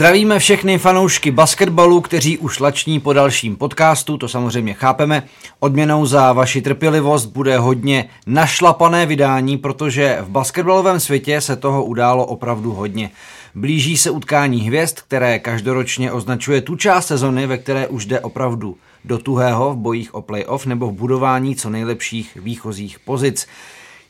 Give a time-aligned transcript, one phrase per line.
[0.00, 5.22] Zdravíme všechny fanoušky basketbalu, kteří už lační po dalším podcastu, to samozřejmě chápeme.
[5.58, 12.26] Odměnou za vaši trpělivost bude hodně našlapané vydání, protože v basketbalovém světě se toho událo
[12.26, 13.10] opravdu hodně.
[13.54, 18.76] Blíží se utkání hvězd, které každoročně označuje tu část sezony, ve které už jde opravdu
[19.04, 23.46] do tuhého v bojích o playoff nebo v budování co nejlepších výchozích pozic.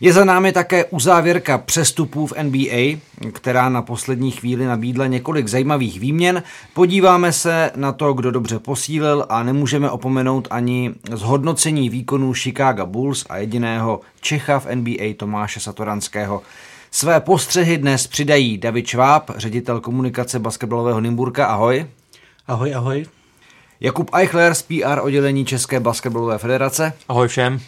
[0.03, 3.01] Je za námi také uzávěrka přestupů v NBA,
[3.33, 6.43] která na poslední chvíli nabídla několik zajímavých výměn.
[6.75, 13.27] Podíváme se na to, kdo dobře posílil a nemůžeme opomenout ani zhodnocení výkonů Chicago Bulls
[13.29, 16.43] a jediného Čecha v NBA Tomáše Satoranského.
[16.91, 21.47] Své postřehy dnes přidají David Šváb, ředitel komunikace basketbalového Nymburka.
[21.47, 21.87] Ahoj.
[22.49, 23.07] Ahoj, ahoj.
[23.81, 26.93] Jakub Eichler z PR oddělení České basketbalové federace.
[27.09, 27.61] Ahoj všem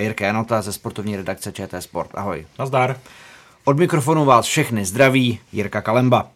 [0.00, 2.10] Jirka Janota ze sportovní redakce ČT Sport.
[2.14, 2.46] Ahoj.
[2.58, 2.96] Nazdar.
[3.64, 6.26] Od mikrofonu vás všechny zdraví Jirka Kalemba.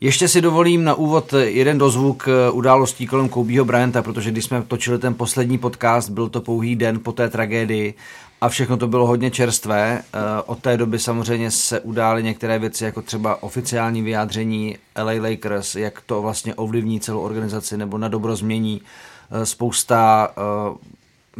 [0.00, 4.98] Ještě si dovolím na úvod jeden dozvuk událostí kolem Koubího Bryanta, protože když jsme točili
[4.98, 7.94] ten poslední podcast, byl to pouhý den po té tragédii
[8.40, 10.02] a všechno to bylo hodně čerstvé.
[10.02, 15.74] Eh, od té doby samozřejmě se udály některé věci, jako třeba oficiální vyjádření LA Lakers,
[15.74, 18.82] jak to vlastně ovlivní celou organizaci nebo na dobro změní.
[19.30, 20.42] Eh, spousta eh,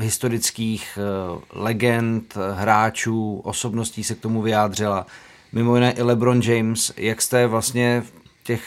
[0.00, 5.06] historických eh, legend, hráčů, osobností se k tomu vyjádřila.
[5.52, 6.92] Mimo jiné i LeBron James.
[6.96, 8.62] Jak jste vlastně v těch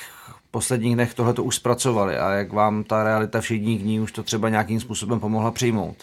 [0.52, 4.50] posledních dnech tohleto už zpracovali a jak vám ta realita všedních dní už to třeba
[4.50, 5.96] nějakým způsobem pomohla přijmout?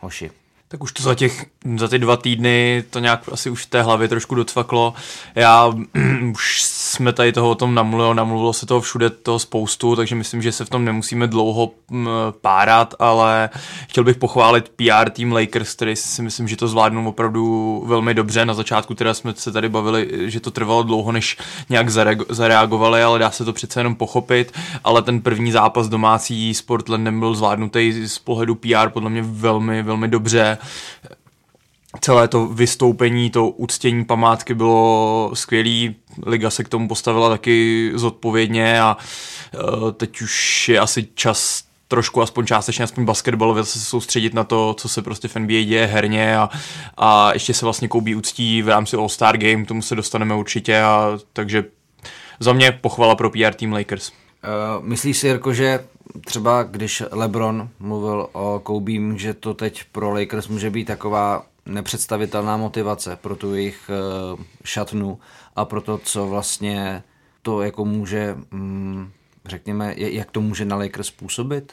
[0.00, 0.30] Hoši.
[0.68, 3.82] Tak už to za těch, za ty dva týdny to nějak asi už v té
[3.82, 4.94] hlavě trošku docvaklo.
[5.34, 5.72] Já
[6.32, 6.62] už
[6.94, 10.52] jsme tady toho o tom namluvili, namluvilo se toho všude toho spoustu, takže myslím, že
[10.52, 11.70] se v tom nemusíme dlouho
[12.40, 13.50] párat, ale
[13.88, 18.44] chtěl bych pochválit PR tým Lakers, který si myslím, že to zvládnou opravdu velmi dobře.
[18.44, 21.36] Na začátku teda jsme se tady bavili, že to trvalo dlouho, než
[21.68, 21.90] nějak
[22.28, 24.52] zareagovali, ale dá se to přece jenom pochopit,
[24.84, 29.82] ale ten první zápas domácí s Portlandem byl zvládnutý z pohledu PR podle mě velmi,
[29.82, 30.58] velmi dobře
[32.00, 35.96] celé to vystoupení, to uctění památky bylo skvělý,
[36.26, 38.96] liga se k tomu postavila taky zodpovědně a
[39.54, 44.74] e, teď už je asi čas trošku aspoň částečně, aspoň basketbalově se soustředit na to,
[44.78, 46.48] co se prostě v NBA děje herně a,
[46.96, 51.18] a ještě se vlastně Kobe uctí v rámci All-Star Game, tomu se dostaneme určitě a
[51.32, 51.64] takže
[52.40, 54.08] za mě pochvala pro PR Team Lakers.
[54.08, 55.84] Uh, myslíš si, Jirko, že
[56.24, 62.56] třeba když LeBron mluvil o Kobe, že to teď pro Lakers může být taková nepředstavitelná
[62.56, 63.90] motivace pro tu jejich
[64.34, 65.18] uh, šatnu
[65.56, 67.02] a pro to, co vlastně
[67.42, 69.12] to jako může, um,
[69.44, 71.72] řekněme, jak to může na Lakers způsobit?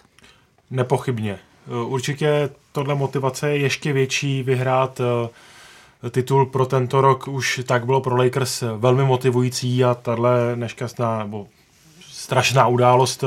[0.72, 1.40] Nepochybně.
[1.68, 7.86] Eh, určitě tohle motivace je ještě větší vyhrát uh, titul pro tento rok už tak
[7.86, 11.48] bylo pro Lakers velmi motivující a tahle nešťastná nebo
[12.12, 13.24] strašná událost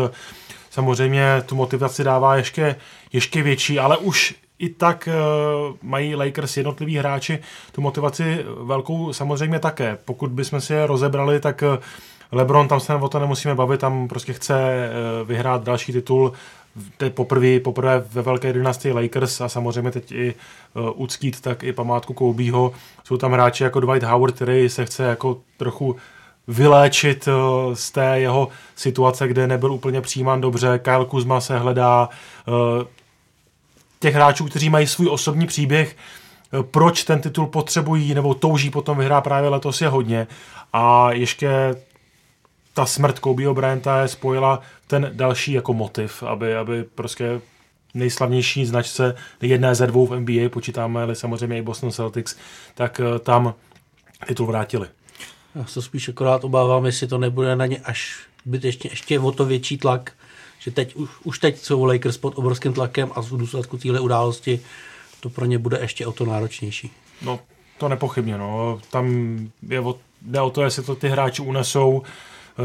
[0.70, 2.76] samozřejmě tu motivaci dává ještě,
[3.12, 7.38] ještě větší, ale už i tak uh, mají Lakers jednotliví hráči
[7.72, 9.98] tu motivaci velkou samozřejmě také.
[10.04, 11.82] Pokud bychom si je rozebrali, tak uh,
[12.32, 14.54] LeBron, tam se o to nemusíme bavit, tam prostě chce
[15.22, 16.32] uh, vyhrát další titul,
[17.14, 20.34] poprvé, poprvé ve velké dynastii Lakers a samozřejmě teď i
[20.94, 22.72] uctít tak i památku Kobeho.
[23.04, 25.96] Jsou tam hráči jako Dwight Howard, který se chce jako trochu
[26.48, 27.28] vyléčit
[27.74, 30.80] z té jeho situace, kde nebyl úplně přijímán dobře.
[30.82, 32.08] Kyle Kuzma se hledá,
[34.04, 38.98] těch hráčů, kteří mají svůj osobní příběh, eh, proč ten titul potřebují nebo touží potom
[38.98, 40.26] vyhrát právě letos je hodně.
[40.72, 41.74] A ještě
[42.74, 47.40] ta smrt Kobeho Bryanta je spojila ten další jako motiv, aby, aby prostě
[47.94, 52.36] nejslavnější značce jedné ze dvou v NBA, počítáme ale samozřejmě i Boston Celtics,
[52.74, 53.54] tak eh, tam
[54.26, 54.88] titul vrátili.
[55.54, 59.32] Já se spíš akorát obávám, jestli to nebude na ně až být ještě, ještě o
[59.32, 60.12] to větší tlak,
[60.64, 64.60] že teď, už, už teď jsou Lakers pod obrovským tlakem a v důsledku téhle události
[65.20, 66.90] to pro ně bude ještě o to náročnější.
[67.22, 67.40] No,
[67.78, 68.80] to nepochybně, no.
[68.90, 69.38] Tam
[69.68, 72.02] je o, jde o to, jestli to ty hráči unesou.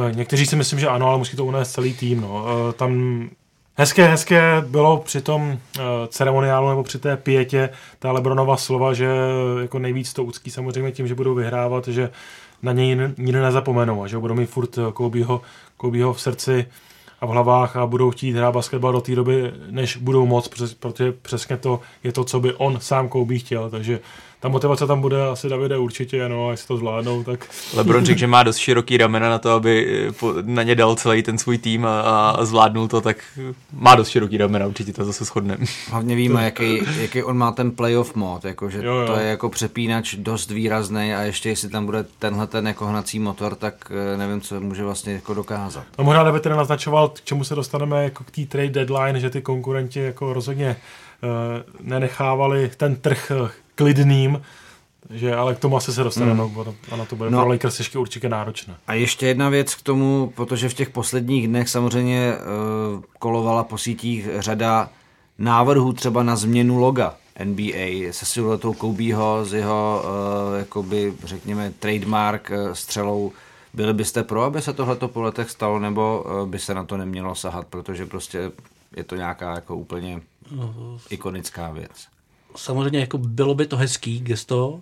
[0.09, 2.45] Eh, někteří si myslím, že ano, ale musí to unést celý tým, no.
[2.47, 3.29] Eh, tam
[3.77, 7.69] Hezké, hezké bylo při tom uh, ceremoniálu nebo při té pětě
[7.99, 9.07] ta Lebronova slova, že
[9.61, 12.09] jako nejvíc to úctí samozřejmě tím, že budou vyhrávat, že
[12.61, 15.41] na něj nikdy nezapomenou a že budou mít furt Kobeho,
[15.77, 16.65] Kobeho v srdci
[17.21, 20.47] a v hlavách a budou chtít hrát basketbal do té doby, než budou moc,
[20.79, 23.99] protože přesně to je to, co by on sám Kobe chtěl, takže
[24.39, 27.49] ta motivace tam bude asi Davide určitě, no, a jestli to zvládnou, tak...
[27.73, 30.07] Lebron řekl, že má dost široký ramena na to, aby
[30.41, 33.17] na ně dal celý ten svůj tým a, a zvládnul to, tak
[33.73, 35.65] má dost široký ramena, určitě to zase shodneme.
[35.89, 39.07] Hlavně víme, jaký, jaký on má ten playoff mod, jako, že jo, jo.
[39.07, 43.19] to je jako přepínač dost výrazný a ještě jestli tam bude tenhle ten jako hnací
[43.19, 45.83] motor, tak eh, nevím, co může vlastně jako dokázat.
[45.97, 49.29] No možná David teda naznačoval, k čemu se dostaneme jako k té trade deadline, že
[49.29, 50.75] ty konkurenti jako rozhodně
[51.81, 54.41] nenechávali ten trh eh, klidným,
[55.09, 56.75] že, ale k tomu asi se dostaneme, hmm.
[56.91, 57.39] a na to bude no.
[57.39, 58.75] pro Lakers ještě určitě náročné.
[58.87, 63.77] A ještě jedna věc k tomu, protože v těch posledních dnech samozřejmě uh, kolovala po
[63.77, 64.89] sítích řada
[65.37, 72.51] návrhů třeba na změnu loga NBA se siluetou Kobeho, z jeho, uh, jakoby, řekněme, trademark
[72.51, 73.31] uh, střelou.
[73.73, 76.97] Byli byste pro, aby se tohleto po letech stalo, nebo uh, by se na to
[76.97, 78.51] nemělo sahat, protože prostě
[78.95, 80.21] je to nějaká jako úplně
[81.09, 82.07] ikonická věc?
[82.55, 84.81] Samozřejmě jako bylo by to hezký gesto,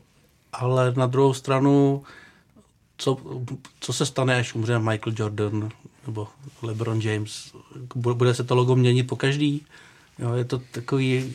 [0.54, 2.04] ale na druhou stranu,
[2.98, 3.18] co,
[3.80, 5.70] co se stane, až umře Michael Jordan
[6.06, 6.28] nebo
[6.62, 7.56] LeBron James?
[7.96, 9.66] Bude se to logo měnit po každý?
[10.20, 11.34] Jo, je to takový...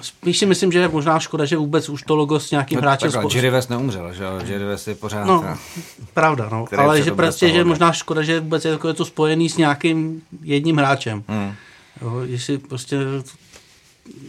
[0.00, 2.82] Spíš si myslím, že je možná škoda, že vůbec už to logo s nějakým no,
[2.82, 3.12] hráčem...
[3.12, 5.24] Takhle, Jerry West neumřel, že Jerry West je pořád...
[5.24, 5.56] No,
[6.14, 6.64] pravda, no.
[6.76, 9.56] Ale že prostě, že je možná škoda, že vůbec je to, je to spojený s
[9.56, 11.24] nějakým jedním hráčem.
[11.28, 11.52] Hmm.
[12.02, 12.98] Jo, jestli prostě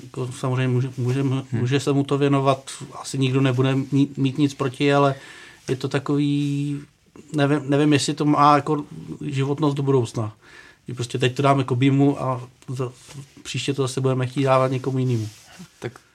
[0.03, 2.71] jako samozřejmě může, může, může se mu to věnovat,
[3.01, 5.15] asi nikdo nebude mít, mít nic proti, ale
[5.67, 6.79] je to takový,
[7.33, 8.83] nevím, nevím jestli to má jako
[9.21, 10.33] životnost do budoucna.
[10.87, 12.91] Že prostě teď to dáme Kobimu a za,
[13.43, 15.29] příště to zase budeme chtít dávat někomu jinému.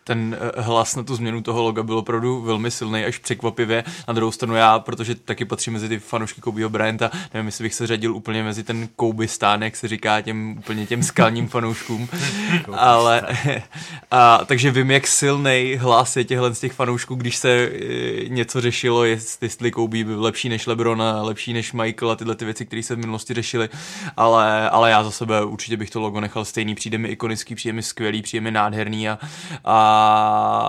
[0.04, 3.84] Ten eh, hlas na tu změnu toho loga byl opravdu velmi silný, až překvapivě.
[4.08, 7.74] Na druhou stranu já, protože taky patřím mezi ty fanoušky Kobeho Bryanta, nevím, jestli bych
[7.74, 12.08] se řadil úplně mezi ten Kobe stán, jak se říká těm úplně těm skalním fanouškům,
[12.72, 13.22] ale
[14.10, 18.60] a, takže vím, jak silný hlas je těchhle z těch fanoušků, když se e, něco
[18.60, 22.66] řešilo, jestli, jestli Kobe byl lepší než Lebrona, lepší než Michael a tyhle ty věci,
[22.66, 23.68] které se v minulosti řešily,
[24.16, 27.72] ale, ale já za sebe určitě bych to logo nechal stejný, přijde mi ikonický, přijde
[27.72, 29.18] mi skvělý, přijde mi nádherný a,
[29.64, 29.99] a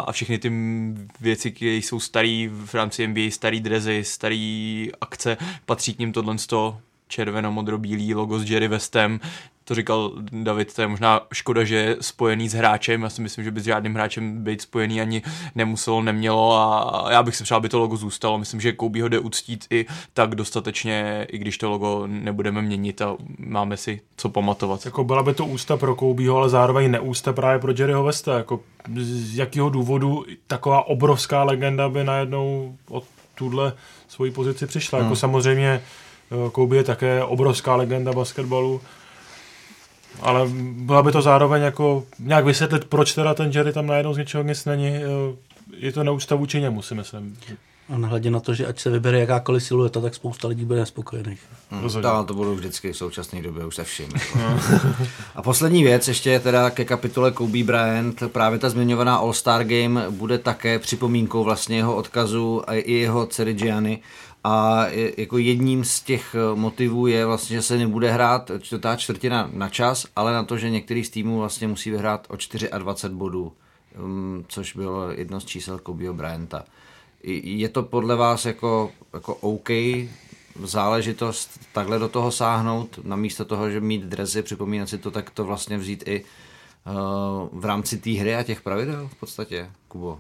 [0.07, 0.51] a všechny ty
[1.21, 6.37] věci, které jsou starý v rámci NBA, starý drezy, starý akce, patří k ním tohle
[7.07, 9.19] červeno-modro-bílý logo s Jerry Westem,
[9.63, 13.43] to říkal David, to je možná škoda, že je spojený s hráčem, já si myslím,
[13.43, 15.21] že by s žádným hráčem být spojený ani
[15.55, 18.37] nemuselo, nemělo a já bych se přál, aby to logo zůstalo.
[18.37, 23.01] Myslím, že Kobe ho jde uctít i tak dostatečně, i když to logo nebudeme měnit
[23.01, 24.85] a máme si co pamatovat.
[24.85, 28.37] Jako byla by to ústa pro Kobeho, ale zároveň neústa právě pro Jerryho Westa.
[28.37, 28.59] Jako
[28.95, 33.03] z jakého důvodu taková obrovská legenda by najednou od
[33.35, 33.73] tuhle
[34.07, 34.97] svoji pozici přišla.
[34.97, 35.11] Jako hmm.
[35.11, 35.69] Jako samozřejmě
[36.31, 38.81] eh, Kobe je také obrovská legenda basketbalu,
[40.19, 44.17] ale byla by to zároveň jako nějak vysvětlit, proč teda ten Jerry tam najednou z
[44.17, 44.87] něčeho nic není.
[44.87, 45.01] Eh,
[45.77, 47.37] je to neúcta vůči němu, si myslím.
[47.89, 51.41] A nahledě na to, že ať se vybere jakákoliv silueta, tak spousta lidí bude nespokojených.
[51.71, 54.09] Hmm, to budou vždycky v současné době už se vším.
[54.13, 54.39] Jako.
[55.35, 60.09] a poslední věc, ještě je teda ke kapitole Kobe Bryant, právě ta zmiňovaná All-Star Game
[60.09, 63.99] bude také připomínkou vlastně jeho odkazu a i jeho dcery Gianni
[64.43, 64.85] a
[65.17, 69.69] jako jedním z těch eh, motivů je vlastně, že se nebude hrát čtvrtá čtvrtina na
[69.69, 72.35] čas, ale na to, že některý z týmů vlastně musí vyhrát o
[72.77, 73.53] 24 bodů,
[73.97, 76.63] mm, což bylo jedno z čísel Kobeho Bryanta.
[77.43, 79.69] Je to podle vás jako, jako OK
[80.63, 85.45] záležitost takhle do toho sáhnout, namísto toho, že mít drezy, připomínat si to, tak to
[85.45, 90.09] vlastně vzít i uh, v rámci té hry a těch pravidel v podstatě, Kubo?
[90.09, 90.19] Uh,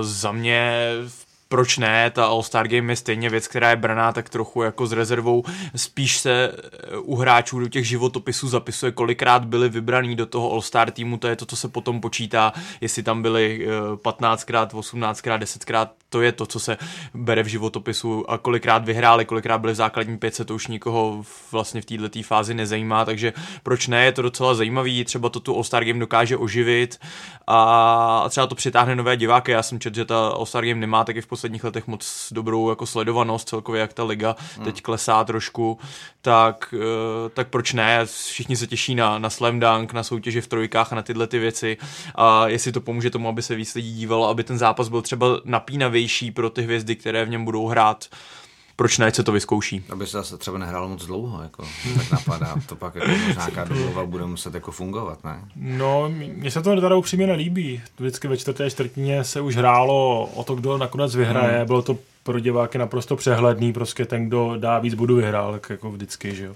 [0.00, 0.90] za mě
[1.48, 4.92] proč ne, ta All-Star Game je stejně věc, která je braná tak trochu jako s
[4.92, 5.44] rezervou,
[5.76, 10.90] spíš se eh, u hráčů do těch životopisů zapisuje, kolikrát byli vybraní do toho All-Star
[10.90, 16.22] týmu, to je to, co se potom počítá, jestli tam byli 15krát, 18krát, 10krát, to
[16.22, 16.76] je to, co se
[17.14, 21.80] bere v životopisu a kolikrát vyhráli, kolikrát byli v základní pětce, to už nikoho vlastně
[21.80, 25.84] v této fázi nezajímá, takže proč ne, je to docela zajímavý, třeba to tu All-Star
[25.84, 26.98] Game dokáže oživit
[27.46, 31.20] a třeba to přitáhne nové diváky, já jsem četl, že ta All-Star Game nemá taky
[31.20, 34.64] v posledních letech moc dobrou jako sledovanost celkově, jak ta liga hmm.
[34.64, 35.78] teď klesá trošku,
[36.22, 38.06] tak, eh, tak proč ne?
[38.06, 41.38] Všichni se těší na, na slam dunk, na soutěže v trojkách a na tyhle ty
[41.38, 41.76] věci
[42.14, 45.26] a jestli to pomůže tomu, aby se víc lidí dívalo, aby ten zápas byl třeba
[45.44, 48.08] napínavější pro ty hvězdy, které v něm budou hrát,
[48.78, 49.84] proč ne, se to vyzkouší.
[49.90, 51.64] Aby se zase třeba nehrálo moc dlouho, jako,
[51.96, 55.40] tak napadá, to pak jako nějaká domluva bude muset jako fungovat, ne?
[55.56, 57.82] No, mně se to teda upřímně nelíbí.
[57.98, 61.66] Vždycky ve čtvrté čtvrtině se už hrálo o to, kdo nakonec vyhraje, hmm.
[61.66, 65.90] bylo to pro diváky naprosto přehledný, prostě ten, kdo dá víc, budu vyhrál, tak jako
[65.90, 66.54] vždycky, že jo.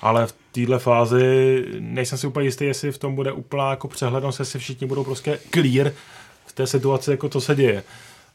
[0.00, 4.40] Ale v téhle fázi nejsem si úplně jistý, jestli v tom bude úplná jako přehlednost,
[4.40, 5.92] jestli všichni budou prostě clear
[6.46, 7.82] v té situaci, jako to se děje.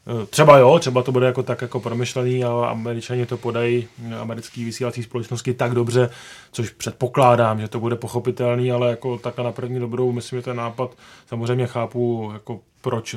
[0.08, 3.88] Eh, třeba jo, třeba to bude jako tak jako promyšlený a američani to podají
[4.20, 6.10] americký vysílací společnosti tak dobře,
[6.52, 10.56] což předpokládám, že to bude pochopitelný, ale jako takhle na první dobrou, myslím, že ten
[10.56, 10.90] nápad
[11.26, 13.16] samozřejmě chápu, jako proč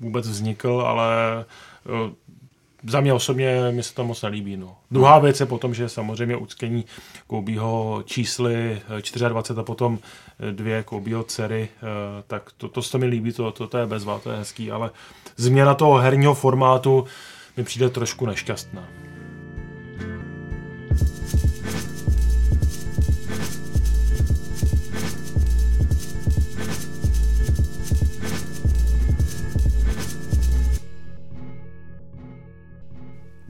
[0.00, 1.14] vůbec vznikl, ale
[1.86, 2.10] eh,
[2.86, 4.56] za mě osobně mi se to moc nelíbí.
[4.56, 4.76] No.
[4.90, 6.84] Druhá věc je potom, že samozřejmě uctění
[7.26, 9.98] Koubího čísly 24 eh, a potom
[10.48, 11.68] eh, dvě Koubího dcery,
[12.26, 14.90] tak to, to se mi líbí, to, to, to je bezvá, to je hezký, ale
[15.36, 17.04] změna toho herního formátu
[17.56, 19.09] mi přijde trošku nešťastná.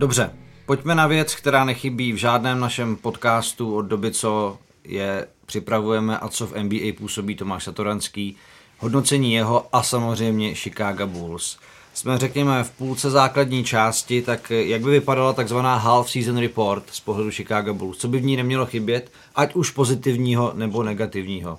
[0.00, 0.30] Dobře,
[0.66, 6.28] pojďme na věc, která nechybí v žádném našem podcastu od doby, co je připravujeme a
[6.28, 8.36] co v NBA působí Tomáš Satoranský.
[8.78, 11.58] Hodnocení jeho a samozřejmě Chicago Bulls.
[11.94, 17.00] Jsme, řekněme, v půlce základní části, tak jak by vypadala takzvaná half season report z
[17.00, 17.98] pohledu Chicago Bulls?
[17.98, 21.58] Co by v ní nemělo chybět, ať už pozitivního nebo negativního?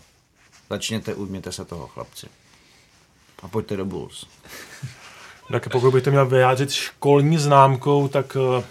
[0.69, 2.27] Začněte, ujměte se toho, chlapci.
[3.43, 4.25] A pojďte do Bulls.
[5.51, 8.63] Tak pokud bych to měl vyjádřit školní známkou, tak eh,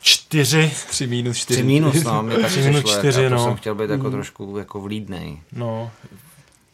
[0.00, 0.72] čtyři.
[0.88, 1.60] Tři minus čtyři.
[1.60, 3.44] Tři minus, no, mě Tři minus čtyři, já no.
[3.44, 5.40] jsem chtěl být jako trošku jako vlídnej.
[5.52, 5.90] No,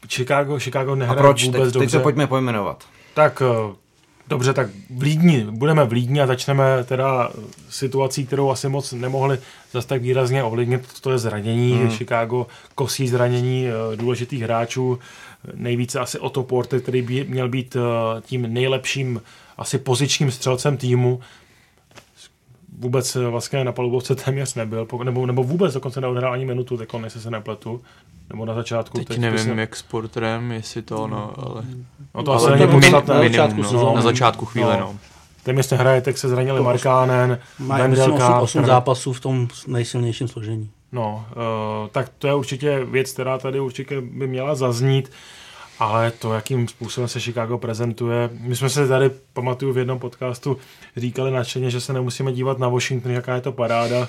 [0.09, 1.45] Chicago, Chicago A nehraje proč?
[1.45, 1.99] vůbec Teď, teď dobře.
[1.99, 2.85] to pojďme pojmenovat.
[3.14, 3.75] Tak eh,
[4.28, 7.30] dobře, tak v Lídni, budeme v Lídni a začneme teda
[7.71, 9.38] situací, kterou asi moc nemohli
[9.73, 11.73] zase tak výrazně ovlivnit, to je zranění.
[11.73, 11.90] Hmm.
[11.90, 14.99] Chicago kosí zranění eh, důležitých hráčů,
[15.54, 19.23] nejvíce asi Otto Porter, který by měl být eh, tím nejlepším
[19.59, 21.21] asi pozičním střelcem týmu.
[22.78, 26.88] Vůbec eh, vlastně na palubovce téměř nebyl, nebo, nebo vůbec dokonce neodehrál ani minutu, tak
[27.04, 27.80] jestli se nepletu.
[28.30, 28.99] Nebo na začátku.
[28.99, 31.62] Teď teď nevím, jsem- jak s Porterem, jestli to, no, ale...
[32.14, 33.14] No to ale asi není podstatné.
[33.14, 33.97] Na začátku no, sezóny.
[33.97, 34.80] na začátku chvíle, No.
[34.80, 34.97] no.
[35.42, 38.40] Téměř nehraje, tak se zranili Markánen, Mají myslím 8, Vendelka.
[38.40, 40.71] 8 zápasů v tom nejsilnějším složení.
[40.92, 45.11] No, uh, tak to je určitě věc, která tady určitě by měla zaznít,
[45.78, 50.59] ale to, jakým způsobem se Chicago prezentuje, my jsme se tady, pamatuju v jednom podcastu,
[50.97, 54.09] říkali nadšeně, že se nemusíme dívat na Washington, jaká je to paráda.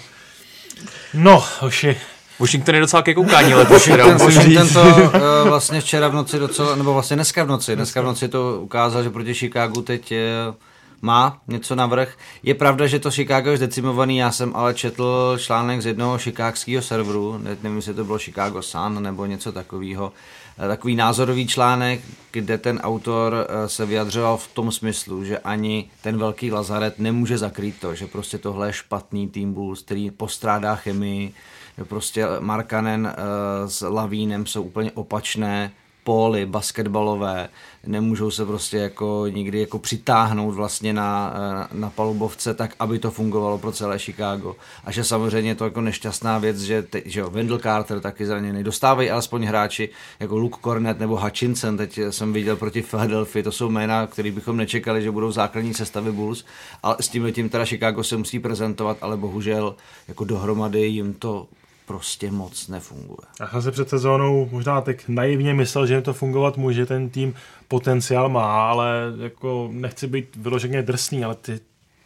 [1.13, 1.97] No, hoši,
[2.39, 4.73] Washington je docela ke koukání letos, musím Washington říct.
[4.73, 8.27] to uh, vlastně včera v noci docela, nebo vlastně dneska v noci, dneska v noci
[8.27, 10.55] to ukázal, že proti Chicagu teď uh,
[11.01, 12.17] má něco navrh.
[12.43, 16.81] Je pravda, že to Chicago je zdecimovaný, já jsem ale četl článek z jednoho chicagského
[16.81, 22.01] serveru, ne, nevím, jestli to bylo Chicago Sun nebo něco takového, eh, takový názorový článek,
[22.31, 27.37] kde ten autor eh, se vyjadřoval v tom smyslu, že ani ten velký Lazaret nemůže
[27.37, 31.33] zakrýt to, že prostě tohle je špatný tým Bulls, který postrádá chemii,
[31.77, 35.71] že prostě Markanen eh, s Lavínem jsou úplně opačné
[36.07, 37.49] póly basketbalové,
[37.85, 43.11] nemůžou se prostě jako nikdy jako přitáhnout vlastně na, eh, na palubovce tak, aby to
[43.11, 44.55] fungovalo pro celé Chicago.
[44.83, 48.25] A že samozřejmě je to jako nešťastná věc, že, te, že jo, Wendell Carter taky
[48.25, 48.63] zraněný.
[48.63, 53.69] Dostávají alespoň hráči jako Luke Cornet nebo Hutchinson, teď jsem viděl proti Philadelphia, to jsou
[53.69, 56.45] jména, který bychom nečekali, že budou základní sestavy Bulls,
[56.83, 59.75] ale s tím tím teda Chicago se musí prezentovat, ale bohužel
[60.07, 61.47] jako dohromady jim to
[61.87, 63.27] prostě moc nefunguje.
[63.39, 67.33] já jsem se před sezónou možná tak naivně myslel, že to fungovat může, ten tým
[67.67, 71.59] potenciál má, ale jako nechci být vyloženě drsný, ale ty,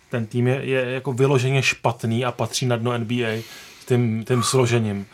[0.09, 3.41] ten tým je, je jako vyloženě špatný a patří na dno NBA
[3.81, 5.05] s tím, tím složením.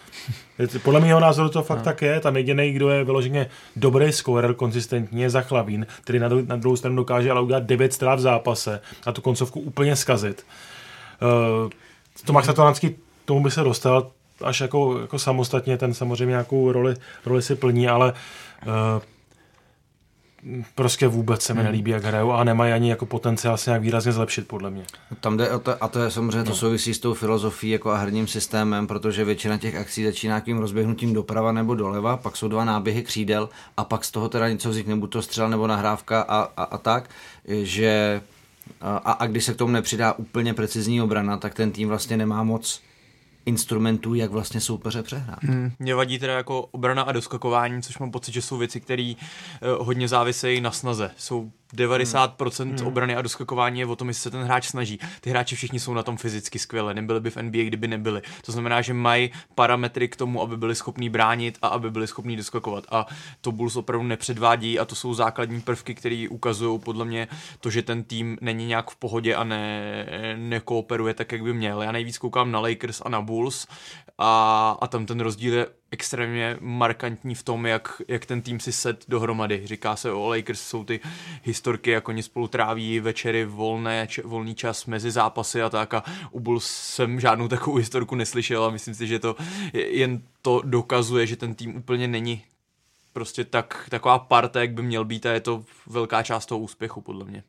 [0.84, 2.20] Podle mého názoru to fakt tak je.
[2.20, 6.76] Tam jediný, kdo je vyloženě dobrý scorer, konzistentní, je Zachlavín, který na, dru- na druhou
[6.76, 10.46] stranu dokáže ale udělat 9 ztrát v zápase a tu koncovku úplně zkazit.
[11.22, 11.70] Uh,
[12.26, 12.96] Tomáš Satoranský
[13.26, 14.12] tomu by se dostal
[14.44, 18.14] až jako, jako samostatně, ten samozřejmě nějakou roli, roli si plní, ale
[18.66, 19.02] uh,
[20.76, 24.12] prostě vůbec se mi nelíbí, jak hrajou a nemají ani jako potenciál se nějak výrazně
[24.12, 24.86] zlepšit, podle mě.
[25.20, 27.98] Tam jde o to, a to je samozřejmě to souvisí s tou filozofií jako a
[27.98, 32.66] herním systémem, protože většina těch akcí začíná nějakým rozběhnutím doprava nebo doleva, pak jsou dva
[32.66, 36.50] náběhy křídel a pak z toho teda něco vznikne, buď to střel nebo nahrávka a,
[36.58, 37.10] a, a tak,
[37.48, 38.22] že
[38.82, 42.44] a, a když se k tomu nepřidá úplně precizní obrana, tak ten tým vlastně nemá
[42.44, 42.82] moc
[43.48, 45.44] instrumentů, jak vlastně soupeře přehrát.
[45.44, 45.72] Hmm.
[45.80, 49.86] Mě vadí teda jako obrana a doskakování, což mám pocit, že jsou věci, které uh,
[49.86, 51.12] hodně závisejí na snaze.
[51.18, 52.88] Jsou 90% hmm.
[52.88, 55.00] obrany a doskakování je o tom, jestli se ten hráč snaží.
[55.22, 58.22] Ty hráči všichni jsou na tom fyzicky skvěle, nebyli by v NBA, kdyby nebyli.
[58.46, 62.36] To znamená, že mají parametry k tomu, aby byli schopní bránit a aby byli schopní
[62.36, 62.84] doskakovat.
[62.92, 63.06] A
[63.42, 67.28] to Bulls opravdu nepředvádí a to jsou základní prvky, které ukazují podle mě
[67.60, 70.06] to, že ten tým není nějak v pohodě a ne,
[70.36, 71.82] nekooperuje tak, jak by měl.
[71.82, 73.68] Já nejvíc koukám na Lakers a na Bulls
[74.18, 78.72] a, a tam ten rozdíl je extrémně markantní v tom, jak, jak ten tým si
[78.72, 79.62] set dohromady.
[79.66, 81.00] Říká se o Lakers, jsou ty
[81.44, 86.04] historky, jak oni spolu tráví večery, volné, č, volný čas mezi zápasy a tak a
[86.32, 89.36] u Bulls jsem žádnou takovou historku neslyšel a myslím si, že to
[89.74, 92.44] jen to dokazuje, že ten tým úplně není
[93.14, 97.02] prostě tak, taková parta, jak by měl být a je to velká část toho úspěchu,
[97.02, 97.44] podle mě.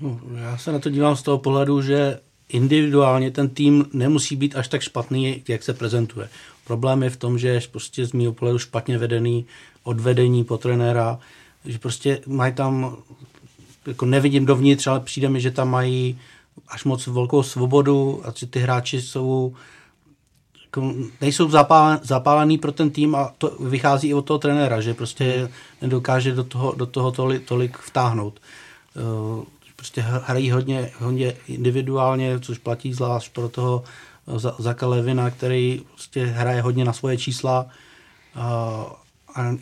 [0.00, 4.56] No, já se na to dívám z toho pohledu, že individuálně ten tým nemusí být
[4.56, 6.28] až tak špatný, jak se prezentuje.
[6.64, 9.46] Problém je v tom, že je prostě z mého pohledu špatně vedený
[9.82, 11.18] odvedení po trenéra,
[11.64, 12.96] že prostě mají tam,
[13.86, 16.18] jako nevidím dovnitř, ale přijde mi, že tam mají
[16.68, 19.54] až moc velkou svobodu a že ty hráči jsou
[20.64, 24.94] jako nejsou zapálen, zapálený pro ten tým a to vychází i od toho trenéra, že
[24.94, 25.50] prostě
[25.82, 28.40] nedokáže do toho, do toho tolik, tolik vtáhnout.
[29.78, 33.84] Prostě hrají hodně, hodně individuálně, což platí zvlášť pro toho
[34.58, 37.66] Zaka Levina, který prostě hraje hodně na svoje čísla
[38.34, 38.46] a,
[39.34, 39.56] a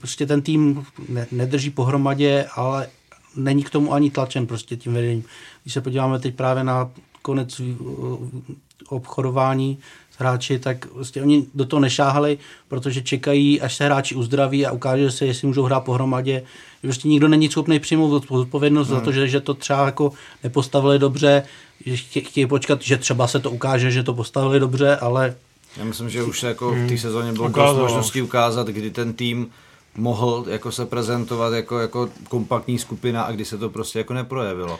[0.00, 2.88] prostě ten tým ne, nedrží pohromadě, ale
[3.36, 5.24] není k tomu ani tlačen prostě tím vedením.
[5.62, 6.90] Když se podíváme teď právě na
[7.22, 7.60] konec
[8.88, 14.66] obchodování s hráči, tak prostě oni do toho nešáhali, protože čekají, až se hráči uzdraví
[14.66, 16.42] a ukáže se, jestli můžou hrát pohromadě.
[16.82, 18.98] Prostě nikdo není schopný přijmout odpovědnost hmm.
[18.98, 20.12] za to, že, že to třeba jako
[20.44, 21.42] nepostavili dobře,
[21.86, 25.34] že chtějí počkat, že třeba se to ukáže, že to postavili dobře, ale...
[25.76, 26.98] Já myslím, že už jako v té hmm.
[26.98, 29.46] sezóně bylo dost možností ukázat, kdy ten tým
[29.96, 34.78] mohl jako se prezentovat jako, jako kompaktní skupina a kdy se to prostě jako neprojevilo.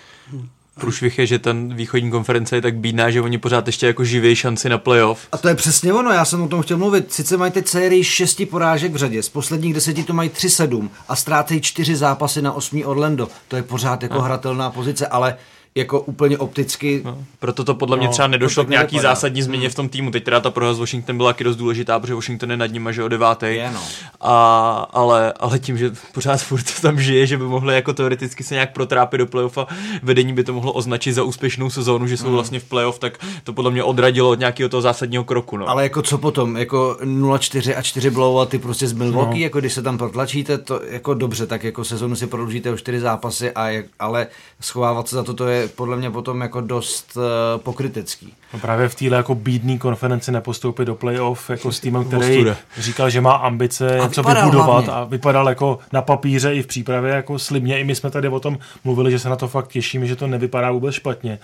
[0.81, 4.37] Průšvih je, že ten východní konference je tak bídná, že oni pořád ještě jako živí
[4.37, 5.29] šanci na playoff.
[5.33, 7.13] A to je přesně ono, já jsem o tom chtěl mluvit.
[7.13, 11.17] Sice mají teď sérii šesti porážek v řadě, z posledních deseti to mají 3-7 a
[11.17, 13.29] ztrácejí čtyři zápasy na osmý Orlando.
[13.49, 14.23] To je pořád jako a.
[14.23, 15.37] hratelná pozice, ale
[15.77, 17.03] jako úplně opticky.
[17.05, 19.15] No, proto to podle mě no, třeba nedošlo k nějaký nevypadá.
[19.15, 20.11] zásadní změně v tom týmu.
[20.11, 22.93] Teď teda ta prohra z Washington byla taky dost důležitá, protože Washington je nad ním,
[22.93, 23.47] že o devátý.
[23.47, 23.81] Je, no.
[24.21, 28.45] a, ale, ale tím, že pořád furt to tam žije, že by mohli jako teoreticky
[28.45, 29.67] se nějak protrápit do playoff a
[30.03, 32.33] vedení by to mohlo označit za úspěšnou sezónu, že jsou mm.
[32.33, 35.57] vlastně v playoff, tak to podle mě odradilo od nějakého toho zásadního kroku.
[35.57, 35.69] No.
[35.69, 36.57] Ale jako co potom?
[36.57, 39.45] Jako 0-4 a 4 blow a ty prostě z Milwaukee, no.
[39.45, 43.01] jako když se tam protlačíte, to jako dobře, tak jako sezónu si prodloužíte o 4
[43.01, 44.27] zápasy, a jak, ale
[44.61, 47.23] schovávat se za to, to je podle mě potom jako dost uh,
[47.63, 48.35] pokrytecký.
[48.55, 52.47] No právě v téhle jako bídný konferenci nepostoupit do playoff jako s týmem, který
[52.79, 54.93] říkal, že má ambice a co vybudovat hlavně.
[54.93, 57.81] a vypadal jako na papíře i v přípravě jako slibně.
[57.81, 60.27] I my jsme tady o tom mluvili, že se na to fakt těšíme, že to
[60.27, 61.39] nevypadá vůbec špatně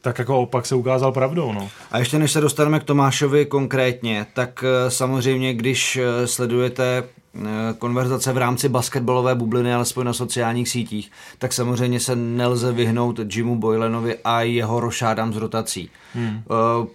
[0.00, 1.52] tak jako opak se ukázal pravdou.
[1.52, 1.68] No.
[1.90, 7.04] A ještě než se dostaneme k Tomášovi konkrétně, tak eh, samozřejmě, když eh, sledujete
[7.36, 13.20] Eh, konverzace v rámci basketbalové bubliny, alespoň na sociálních sítích, tak samozřejmě se nelze vyhnout
[13.34, 15.90] Jimu Boylenovi a jeho rošádám z rotací.
[16.14, 16.42] Hmm.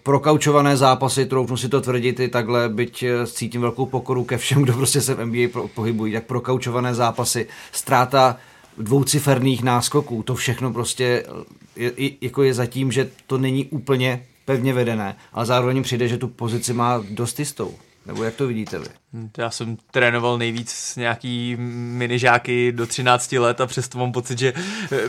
[0.03, 4.73] Prokaučované zápasy, troufnu si to tvrdit i takhle, byť cítím velkou pokoru ke všem, kdo
[4.73, 8.37] prostě se v NBA pohybují, tak prokaučované zápasy, ztráta
[8.77, 11.25] dvouciferných náskoků, to všechno prostě
[11.75, 16.27] je, jako je zatím, že to není úplně pevně vedené, ale zároveň přijde, že tu
[16.27, 17.75] pozici má dost jistou.
[18.05, 18.85] Nebo jak to vidíte vy?
[19.37, 24.53] Já jsem trénoval nejvíc s nějaký minižáky do 13 let a přesto mám pocit, že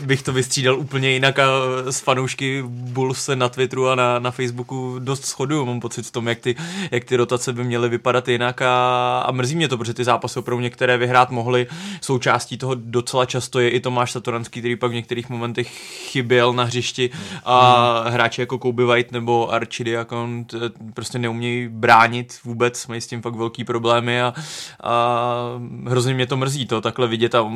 [0.01, 1.47] bych to vystřídal úplně jinak a
[1.89, 5.65] s fanoušky Bulls se na Twitteru a na, na Facebooku dost shoduju.
[5.65, 6.55] Mám pocit v tom, jak ty,
[6.91, 10.39] jak ty rotace by měly vypadat jinak a, a mrzí mě to, protože ty zápasy
[10.39, 11.67] opravdu některé vyhrát mohly.
[12.01, 15.67] Součástí toho docela často je i Tomáš Satoranský, který pak v některých momentech
[16.11, 17.09] chyběl na hřišti
[17.45, 18.13] a hmm.
[18.13, 20.45] hráči jako Kobe White nebo Archie Diakon
[20.93, 24.33] prostě neumějí bránit vůbec, mají s tím fakt velký problém problémy a,
[24.83, 27.51] a hrozně mě to mrzí to takhle vidět a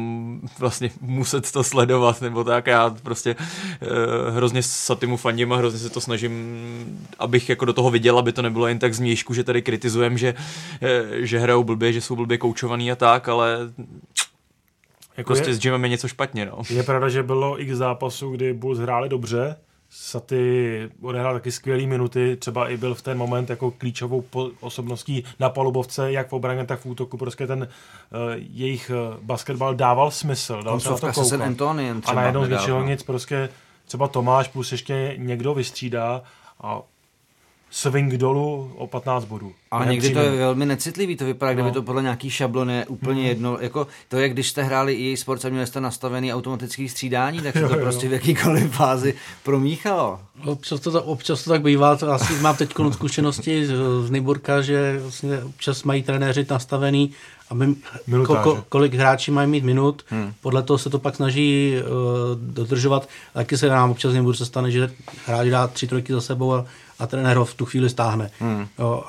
[0.60, 2.68] vlastně muset to sledovat nebo tak.
[2.68, 3.36] Já prostě
[3.82, 6.34] e, hrozně Satimu fandím a hrozně se to snažím,
[7.20, 10.34] abych jako do toho viděl, aby to nebylo jen tak změšku, že tady kritizujem, že,
[10.82, 13.58] e, že hrajou blbě, že jsou blbě koučovaný a tak, ale
[15.18, 16.46] jako prostě je, s Jimem je něco špatně.
[16.46, 16.62] No.
[16.70, 19.56] Je pravda, že bylo x zápasů, kdy Bulls hráli dobře,
[19.94, 24.24] Saty odehrál taky skvělé minuty, třeba i byl v ten moment jako klíčovou
[24.60, 27.18] osobností na palubovce, jak v obraně, tak v útoku.
[27.18, 27.68] Prostě ten uh,
[28.36, 30.64] jejich uh, basketbal dával smysl.
[30.64, 31.42] Dal se to koukat.
[32.06, 32.50] A najednou z
[32.86, 33.50] nic prostě
[33.86, 36.22] třeba Tomáš plus ještě někdo vystřídá
[36.62, 36.82] a
[37.72, 39.52] swing dolů o 15 bodů.
[39.72, 41.56] Ale někdy to je velmi necitlivý, to vypadá, no.
[41.56, 43.28] kdyby to podle nějaký šablony úplně mm.
[43.28, 47.42] jedno, jako to je, když jste hráli i sports a měli jste nastavený automatický střídání,
[47.42, 48.10] tak se to jo, prostě jo.
[48.10, 50.20] v jakýkoliv fázi promíchalo.
[50.46, 55.00] Občas to, občas to tak bývá, to asi mám teď zkušenosti z, z Nyburka, že
[55.02, 57.12] vlastně občas mají trenéři nastavený,
[57.50, 57.76] aby
[58.26, 60.34] ko, kolik hráči mají mít minut, hmm.
[60.42, 63.10] podle toho se to pak snaží uh, dodržovat.
[63.34, 64.92] Taky se nám občas v se stane, že
[65.26, 66.66] hráč dá tři trojky za sebou a
[67.02, 68.32] a trenér ho v tu chvíli stáhne.
[68.40, 68.68] Hmm.
[68.80, 69.04] Jo,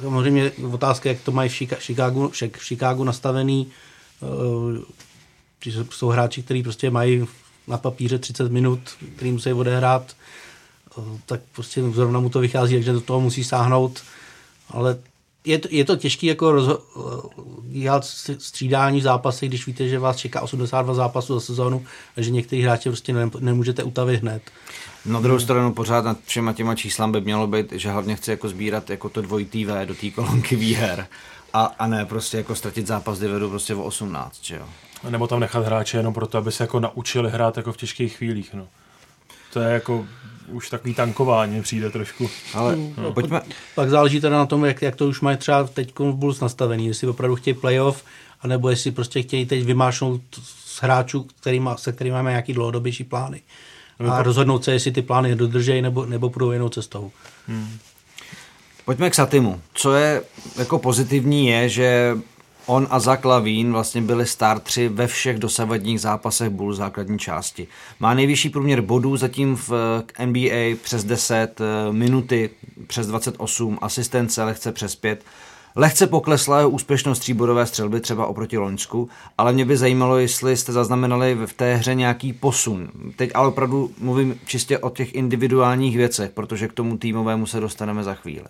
[0.00, 3.66] samozřejmě otázka, jak to mají v Chicagu, v Chicagu nastavený.
[4.20, 4.78] Uh,
[5.90, 7.26] jsou hráči, kteří prostě mají
[7.66, 8.80] na papíře 30 minut,
[9.16, 10.16] který musí odehrát,
[10.96, 14.02] uh, tak prostě zrovna mu to vychází, takže do toho musí sáhnout.
[14.70, 14.98] Ale
[15.44, 16.80] je to, je to těžké jako rozho-
[17.62, 18.04] dělat
[18.38, 22.88] střídání zápasy, když víte, že vás čeká 82 zápasů za sezónu a že některý hráči
[22.88, 24.42] prostě ne, nemůžete utavit hned.
[25.06, 28.48] Na druhou stranu pořád nad všema těma číslami by mělo být, že hlavně chci jako
[28.48, 31.06] sbírat jako to dvojitý V do té kolonky výher
[31.52, 34.66] a, a ne prostě jako ztratit zápas, kdy vedu prostě o 18, že jo.
[35.10, 38.54] Nebo tam nechat hráče jenom proto, aby se jako naučili hrát jako v těžkých chvílích,
[38.54, 38.66] no.
[39.52, 40.06] To je jako
[40.48, 42.30] už takový tankování přijde trošku.
[42.54, 43.12] Ale no.
[43.12, 43.40] pojďme.
[43.74, 47.06] Pak záleží teda na tom, jak, jak to už mají třeba teď Bulls nastavený, jestli
[47.06, 48.04] opravdu chtějí playoff,
[48.40, 51.26] anebo jestli prostě chtějí teď vymášnout z hráčů,
[51.58, 53.40] má, se kterými máme nějaký dlouhodobější plány.
[54.00, 54.22] No, a to...
[54.22, 57.12] rozhodnout se, jestli ty plány dodržejí nebo, nebo půjdou jinou cestou.
[57.48, 57.78] Hmm.
[58.84, 59.60] Pojďme k Satimu.
[59.74, 60.22] Co je
[60.58, 62.16] jako pozitivní je, že
[62.66, 67.66] On a Zach Lavín vlastně byli startři ve všech dosavadních zápasech Bull základní části.
[68.00, 69.72] Má nejvyšší průměr bodů zatím v
[70.24, 72.50] NBA přes 10, eh, minuty
[72.86, 75.24] přes 28, asistence lehce přes 5.
[75.76, 80.72] Lehce poklesla jeho úspěšnost tříbodové střelby třeba oproti Loňsku, ale mě by zajímalo, jestli jste
[80.72, 82.88] zaznamenali v té hře nějaký posun.
[83.16, 88.04] Teď ale opravdu mluvím čistě o těch individuálních věcech, protože k tomu týmovému se dostaneme
[88.04, 88.46] za chvíli.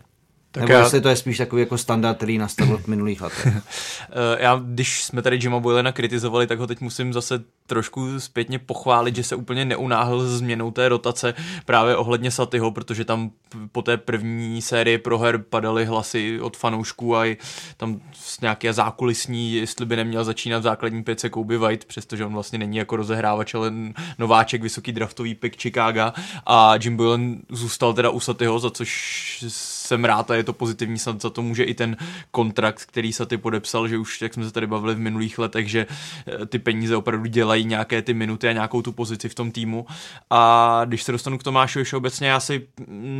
[0.55, 0.81] Tak Nebo já...
[0.81, 3.57] jestli to je spíš takový jako standard, který nastavil v minulých letech.
[4.11, 8.59] Eh, já, když jsme tady Jima Boylena kritizovali, tak ho teď musím zase trošku zpětně
[8.59, 13.31] pochválit, že se úplně neunáhl s změnou té rotace právě ohledně Satyho, protože tam
[13.73, 17.37] po té první sérii proher padaly hlasy od fanoušků a i
[17.77, 18.01] tam
[18.43, 22.77] nějaké zákulisní, jestli by neměl začínat v základní pěce Kobe White, přestože on vlastně není
[22.77, 23.73] jako rozehrávač, ale
[24.19, 26.13] nováček, vysoký draftový pick Chicago
[26.47, 29.45] a Jim Boylan zůstal teda u Satyho, za což
[29.87, 31.97] jsem rád a je to pozitivní, za to může i ten
[32.31, 35.87] kontrakt, který Saty podepsal, že už, jak jsme se tady bavili v minulých letech, že
[36.27, 39.87] eh, ty peníze opravdu dělají nějaké ty minuty a nějakou tu pozici v tom týmu.
[40.31, 42.69] A když se dostanu k Tomášovi obecně, já si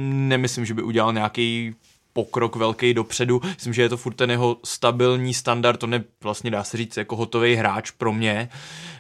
[0.09, 1.75] nemyslím, že by udělal nějaký
[2.15, 3.41] pokrok velký dopředu.
[3.45, 6.97] Myslím, že je to furt ten jeho stabilní standard, to ne vlastně dá se říct
[6.97, 8.49] jako hotový hráč pro mě.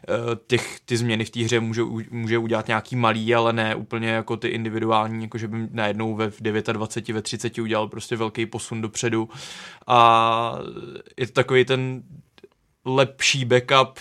[0.08, 4.08] Eh, těch, ty změny v té hře může, může udělat nějaký malý, ale ne úplně
[4.08, 6.32] jako ty individuální, jako že by najednou ve
[6.72, 9.28] 29, ve 30 udělal prostě velký posun dopředu.
[9.86, 10.58] A
[11.16, 12.02] je to takový ten
[12.84, 13.98] lepší backup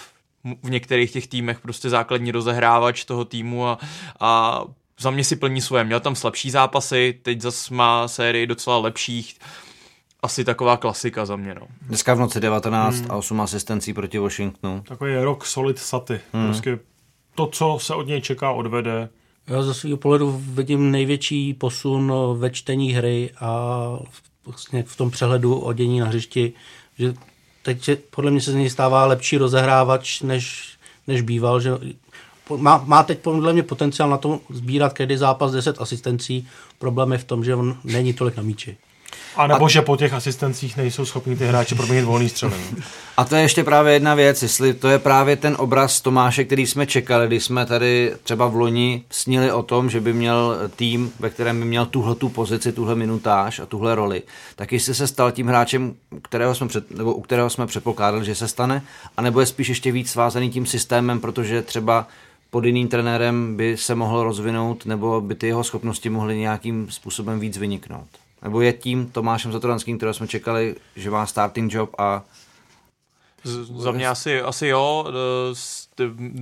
[0.64, 3.78] v některých těch týmech prostě základní rozehrávač toho týmu a,
[4.20, 4.62] a
[5.04, 5.84] za mě si plní svoje.
[5.84, 9.40] Měl tam slabší zápasy, teď zase má sérii docela lepších.
[10.22, 11.56] Asi taková klasika za mě.
[11.56, 11.68] No.
[11.82, 13.12] Dneska v noci 19 hmm.
[13.12, 14.84] a 8 asistencí proti Washingtonu.
[14.88, 16.20] Takový rock solid saty.
[16.34, 16.46] Hmm.
[16.46, 16.80] Prostě
[17.36, 19.10] to, co se od něj čeká, odvede.
[19.48, 23.76] Já ze svého pohledu vidím největší posun ve čtení hry a
[24.46, 26.54] vlastně v tom přehledu o dění na hřišti,
[26.98, 27.14] že
[27.64, 30.74] teď podle mě se z něj stává lepší rozehrávač, než,
[31.08, 31.72] než býval, že
[32.58, 36.48] má, má teď podle mě potenciál na to sbírat každý zápas 10 asistencí.
[36.80, 38.78] Problém je v tom, že on není tolik na míči.
[39.36, 39.70] A nebo a...
[39.70, 42.54] že po těch asistencích nejsou schopni ty hráči proměnit volný střely.
[43.18, 46.68] A to je ještě právě jedna věc, jestli to je právě ten obraz Tomáše, který
[46.68, 51.12] jsme čekali, když jsme tady třeba v loni snili o tom, že by měl tým,
[51.20, 54.22] ve kterém by měl tuhle tu pozici, tuhle minutáž a tuhle roli,
[54.56, 58.36] tak jestli se stal tím hráčem, kterého jsme před, nebo u kterého jsme předpokládali, že
[58.36, 58.82] se stane,
[59.18, 62.08] anebo je spíš ještě víc svázaný tím systémem, protože třeba
[62.54, 67.40] pod jiným trenérem by se mohl rozvinout, nebo by ty jeho schopnosti mohly nějakým způsobem
[67.40, 68.08] víc vyniknout.
[68.44, 72.24] Nebo je tím Tomášem Zatoranským, kterého jsme čekali, že má starting job a
[73.76, 75.06] za mě asi, asi jo,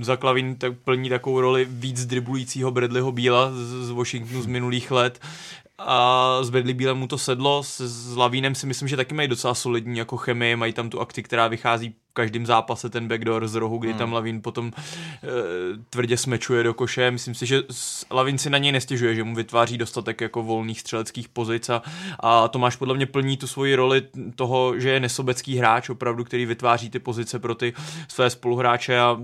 [0.00, 3.50] za Klavín tak plní takovou roli víc driblujícího Bradleyho Bíla
[3.82, 5.20] z Washingtonu z minulých let
[5.86, 9.28] a s Bradley Bílem mu to sedlo, s, s Lavínem si myslím, že taky mají
[9.28, 13.48] docela solidní jako chemii, mají tam tu akci, která vychází v každém zápase, ten backdoor
[13.48, 13.98] z rohu, kdy hmm.
[13.98, 15.28] tam Lavín potom e,
[15.90, 17.62] tvrdě smečuje do koše, myslím si, že
[18.10, 21.82] Lavín si na něj nestěžuje, že mu vytváří dostatek jako volných střeleckých pozic a,
[22.20, 24.02] a Tomáš podle mě plní tu svoji roli
[24.36, 27.72] toho, že je nesobecký hráč opravdu, který vytváří ty pozice pro ty
[28.08, 29.18] své spoluhráče a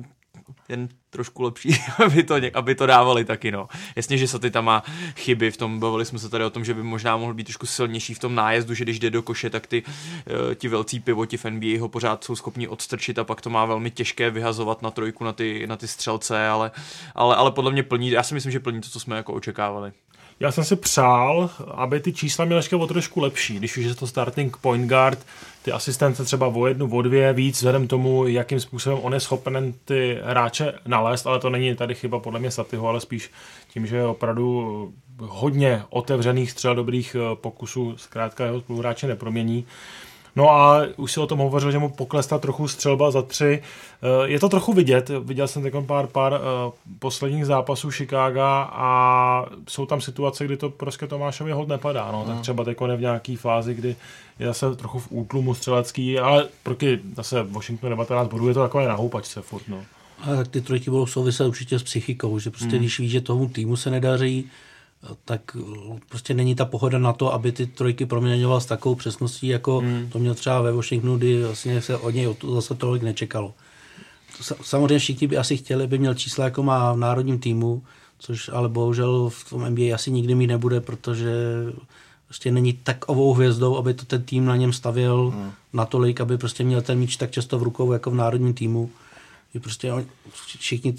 [0.68, 0.88] jen
[1.18, 3.68] trošku lepší, aby to, aby to dávali taky, no.
[3.96, 4.82] Jasně, že Saty tam má
[5.16, 7.66] chyby v tom, bavili jsme se tady o tom, že by možná mohl být trošku
[7.66, 11.36] silnější v tom nájezdu, že když jde do koše, tak ty, eh, ti velcí pivoti
[11.36, 14.90] v NBA ho pořád jsou schopni odstrčit a pak to má velmi těžké vyhazovat na
[14.90, 16.70] trojku, na ty, na ty střelce, ale,
[17.14, 19.92] ale, ale podle mě plní, já si myslím, že plní to, co jsme jako očekávali.
[20.40, 23.94] Já jsem si přál, aby ty čísla měly ještě o trošku lepší, když už je
[23.94, 25.18] to starting point guard,
[25.68, 29.74] ty asistence třeba o jednu, o dvě víc, vzhledem tomu, jakým způsobem on je schopen
[29.84, 33.30] ty hráče nalézt, ale to není tady chyba podle mě Satyho, ale spíš
[33.72, 39.66] tím, že je opravdu hodně otevřených střel dobrých eh, pokusů, zkrátka jeho spoluhráče nepromění.
[40.36, 43.62] No a už si o tom hovořil, že mu poklesla trochu střelba za tři.
[44.02, 46.38] Eh, je to trochu vidět, viděl jsem teď pár, pár eh,
[46.98, 52.12] posledních zápasů Chicago a jsou tam situace, kdy to prostě Tomášovi hod nepadá.
[52.12, 52.24] No.
[52.24, 52.42] Tak hmm.
[52.42, 53.96] třeba teď v nějaký fázi, kdy
[54.38, 58.88] je zase trochu v útlumu střelecký, ale proti zase Washington 19 bodů je to takové
[58.88, 59.68] na houpačce furt.
[59.68, 59.84] No.
[60.22, 62.78] A tak ty trojky budou souviset určitě s psychikou, že prostě hmm.
[62.78, 64.50] když víš, že tomu týmu se nedaří,
[65.24, 65.56] tak
[66.08, 70.08] prostě není ta pohoda na to, aby ty trojky proměňoval s takovou přesností, jako hmm.
[70.12, 73.54] to měl třeba ve Washingtonu, kdy vlastně se od něj zase tolik nečekalo.
[74.62, 77.82] Samozřejmě všichni by asi chtěli, aby měl čísla, jako má v národním týmu,
[78.18, 81.32] což ale bohužel v tom NBA asi nikdy mít nebude, protože
[82.24, 85.52] prostě není takovou hvězdou, aby to ten tým na něm stavěl hmm.
[85.72, 88.90] natolik, aby prostě měl ten míč tak často v rukou jako v národním týmu.
[89.54, 89.92] Je prostě
[90.58, 90.94] všichni,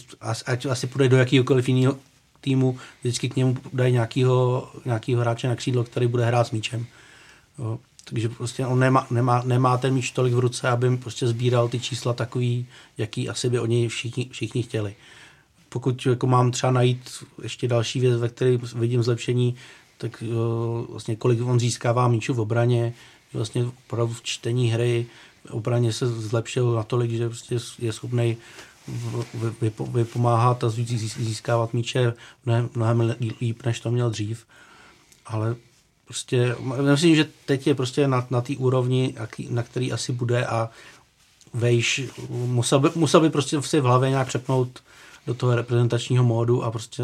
[0.46, 1.96] ať asi půjde do jakýhokoliv jiného
[2.42, 6.86] týmu, vždycky k němu dají nějakýho, nějakýho hráče na křídlo, který bude hrát s míčem.
[7.60, 7.80] Jo.
[8.10, 11.80] Takže prostě on nemá, nemá, nemá ten míč tolik v ruce, aby prostě sbíral ty
[11.80, 14.96] čísla takový, jaký asi by oni všichni, všichni chtěli.
[15.70, 17.10] Pokud jako mám třeba najít
[17.44, 19.56] ještě další věc, ve které vidím zlepšení,
[19.98, 22.94] tak jo, vlastně kolik on získává míčů v obraně,
[23.34, 25.06] vlastně opravdu v čtení hry,
[25.50, 28.38] obraně se zlepšil natolik, že prostě je schopný
[29.94, 32.14] vypomáhat a získávat míče
[32.46, 34.46] mnohem, mnohem líp, než to měl dřív.
[35.26, 35.56] Ale
[36.06, 36.56] prostě,
[36.92, 39.16] myslím, že teď je prostě na, na té úrovni,
[39.50, 40.70] na který asi bude a
[41.54, 44.84] vejš, musel by, musel by prostě si v hlavě nějak přepnout
[45.28, 47.04] do toho reprezentačního módu a prostě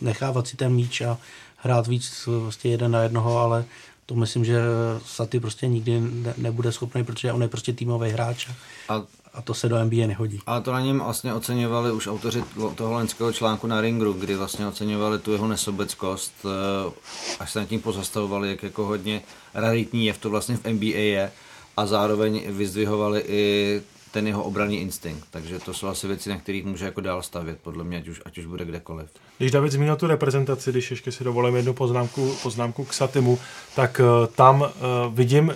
[0.00, 1.18] nechávat si ten míč a
[1.56, 3.64] hrát víc prostě jeden na jednoho, ale
[4.06, 4.60] to myslím, že
[5.06, 8.48] Saty prostě nikdy ne, nebude schopný, protože on je prostě týmový hráč.
[8.88, 9.02] A
[9.34, 10.40] a to se do NBA nehodí.
[10.46, 14.66] Ale to na něm vlastně oceňovali už autoři toho loňského článku na Ringu, kdy vlastně
[14.66, 16.92] oceňovali tu jeho nesobeckost, eh,
[17.40, 19.22] až se nad tím pozastavovali, jak jako hodně
[19.54, 21.32] raritní je v to vlastně v NBA je
[21.76, 25.26] a zároveň vyzdvihovali i ten jeho obranný instinkt.
[25.30, 28.20] Takže to jsou asi věci, na kterých může jako dál stavět, podle mě, ať už,
[28.24, 29.10] ať už bude kdekoliv.
[29.38, 33.38] Když David zmínil tu reprezentaci, když ještě si dovolím jednu poznámku, poznámku k Satimu,
[33.76, 34.68] tak uh, tam uh,
[35.14, 35.52] vidím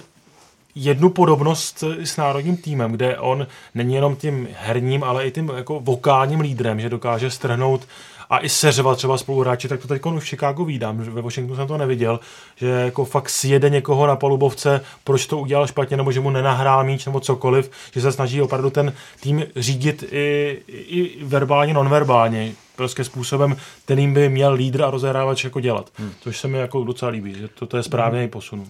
[0.75, 5.81] jednu podobnost s národním týmem, kde on není jenom tím herním, ale i tím jako
[5.81, 7.89] vokálním lídrem, že dokáže strhnout
[8.31, 11.79] a i seřvat třeba spoluhráči, tak to teď v Chicago vídám, ve Washingtonu jsem to
[11.79, 12.21] neviděl,
[12.57, 16.85] že jako fakt sjede někoho na palubovce, proč to udělal špatně, nebo že mu nenahrál
[16.85, 23.05] míč, nebo cokoliv, že se snaží opravdu ten tým řídit i, i verbálně, nonverbálně, prostě
[23.05, 25.91] způsobem, kterým by měl lídr a rozehrávač jako dělat.
[25.95, 26.13] Hmm.
[26.21, 28.29] Což se mi jako docela líbí, že to, to je správný hmm.
[28.29, 28.69] posun.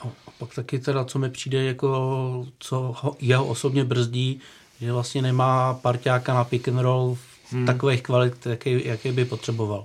[0.00, 0.06] A
[0.38, 4.40] pak taky teda, co mi přijde, jako co ho, jeho osobně brzdí,
[4.80, 7.16] že vlastně nemá parťáka na pick and roll
[7.50, 7.66] hmm.
[7.66, 9.84] takových kvalit, jaký, jaký by potřeboval.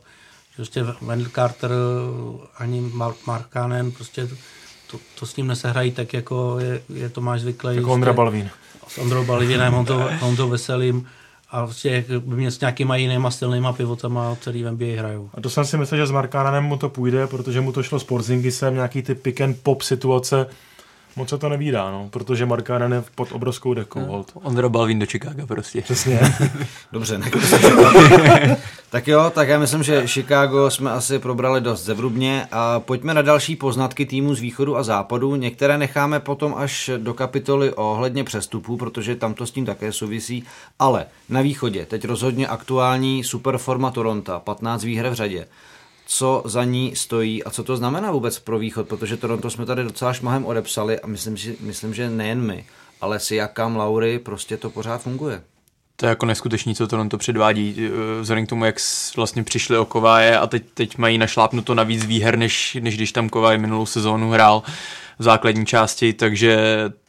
[0.56, 1.72] Prostě Wendell Carter
[2.58, 2.82] ani
[3.26, 4.30] Mark Cannon, prostě
[4.92, 7.76] to, to, s ním nesehrají tak, jako je, je Tomáš zvyklý.
[7.76, 8.50] Jako Ondra Balvín.
[8.88, 11.08] S Ondrou Balvínem, on to, on to veselým
[11.52, 15.30] a prostě by mě s nějakýma jinýma stylnýma pivotama, který v NBA hrajou.
[15.34, 18.00] A to jsem si myslel, že s Markánem mu to půjde, protože mu to šlo
[18.00, 20.46] s Porzingisem, nějaký ty pick and pop situace,
[21.20, 24.00] moc se to nevídá, no, protože Markánen je pod obrovskou dekou.
[24.00, 25.82] No, Ondra Balvin do Chicago prostě.
[25.82, 26.20] Přesně.
[26.92, 27.32] Dobře, ne,
[28.90, 33.22] Tak jo, tak já myslím, že Chicago jsme asi probrali dost zevrubně a pojďme na
[33.22, 35.36] další poznatky týmu z východu a západu.
[35.36, 40.44] Některé necháme potom až do kapitoly ohledně přestupů, protože tam to s tím také souvisí.
[40.80, 45.48] Ale na východě teď rozhodně aktuální superforma Toronto, 15 výher v řadě
[46.12, 49.84] co za ní stojí a co to znamená vůbec pro východ, protože Toronto jsme tady
[49.84, 52.66] docela šmahem odepsali a myslím, že, myslím, že nejen my,
[53.02, 55.42] ale si jakám Laury prostě to pořád funguje.
[55.96, 58.76] To je jako neskutečný, co Toronto předvádí, eh, vzhledem k tomu, jak
[59.16, 63.30] vlastně přišli o Kováje a teď, teď mají našlápnuto navíc výher, než, než když tam
[63.30, 64.64] Kovaj minulou sezónu hrál
[65.20, 66.58] v základní části, takže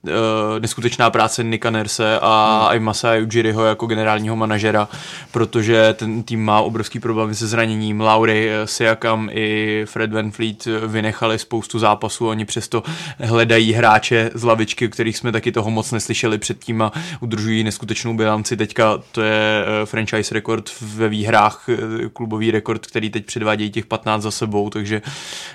[0.02, 0.10] uh,
[0.58, 2.76] neskutečná práce Nika Nerse a hmm.
[2.76, 4.88] i Masaya Ujiriho jako generálního manažera,
[5.32, 8.00] protože ten tým má obrovský problémy se zraněním.
[8.00, 12.82] Laury, eh, Siakam i Fred Van Fleet vynechali spoustu zápasů, oni přesto
[13.18, 18.56] hledají hráče z lavičky, kterých jsme taky toho moc neslyšeli předtím a udržují neskutečnou bilanci.
[18.56, 21.66] Teďka to je eh, franchise rekord ve výhrách,
[22.12, 25.02] klubový rekord, který teď předvádějí těch 15 za sebou, takže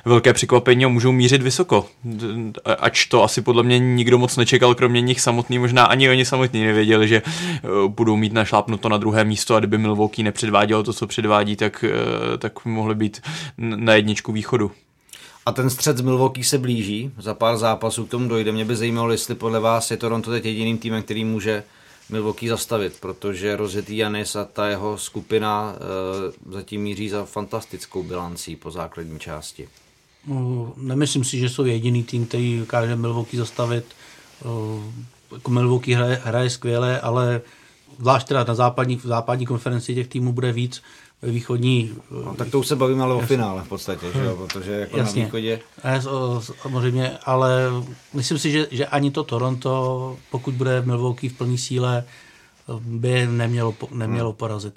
[0.06, 1.86] velké překvapení a můžou mířit vysoko
[2.80, 6.26] ač to asi podle mě nikdo moc moc nečekal, kromě nich samotný, možná ani oni
[6.26, 10.94] samotní nevěděli, že uh, budou mít našlápnuto na druhé místo a kdyby Milwaukee nepředváděl to,
[10.94, 13.22] co předvádí, tak, uh, tak mohli být
[13.58, 14.72] na jedničku východu.
[15.46, 18.52] A ten střed z Milwaukee se blíží, za pár zápasů k tomu dojde.
[18.52, 21.64] Mě by zajímalo, jestli podle vás je Toronto teď jediným týmem, který může
[22.10, 28.56] Milwaukee zastavit, protože rozjetý Janis a ta jeho skupina e, zatím míří za fantastickou bilancí
[28.56, 29.68] po základní části.
[30.28, 33.86] No, nemyslím si, že jsou jediný tým, který dokáže Milwaukee zastavit.
[34.46, 35.06] E,
[35.36, 37.42] jako Milwaukee hraje, hraje skvěle, ale
[38.00, 40.82] zvlášť teda na západní, v západní konferenci těch týmů bude víc
[41.22, 41.92] ve východní.
[42.26, 44.36] No, tak to už se bavíme ale o finále v podstatě, že jo?
[44.36, 45.22] protože jako Jasně.
[45.22, 45.60] na východě...
[46.40, 47.70] Samozřejmě, ale
[48.14, 52.04] myslím si, že, že ani to Toronto, pokud bude Milwaukee v plné síle,
[52.80, 54.38] by nemělo, nemělo hmm.
[54.38, 54.74] porazit.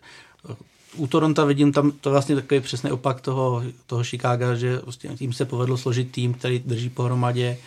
[0.97, 5.33] U Toronto vidím tam to vlastně takový přesný opak toho, toho Chicago, že vlastně tím
[5.33, 7.59] se povedlo složit tým, který drží pohromadě,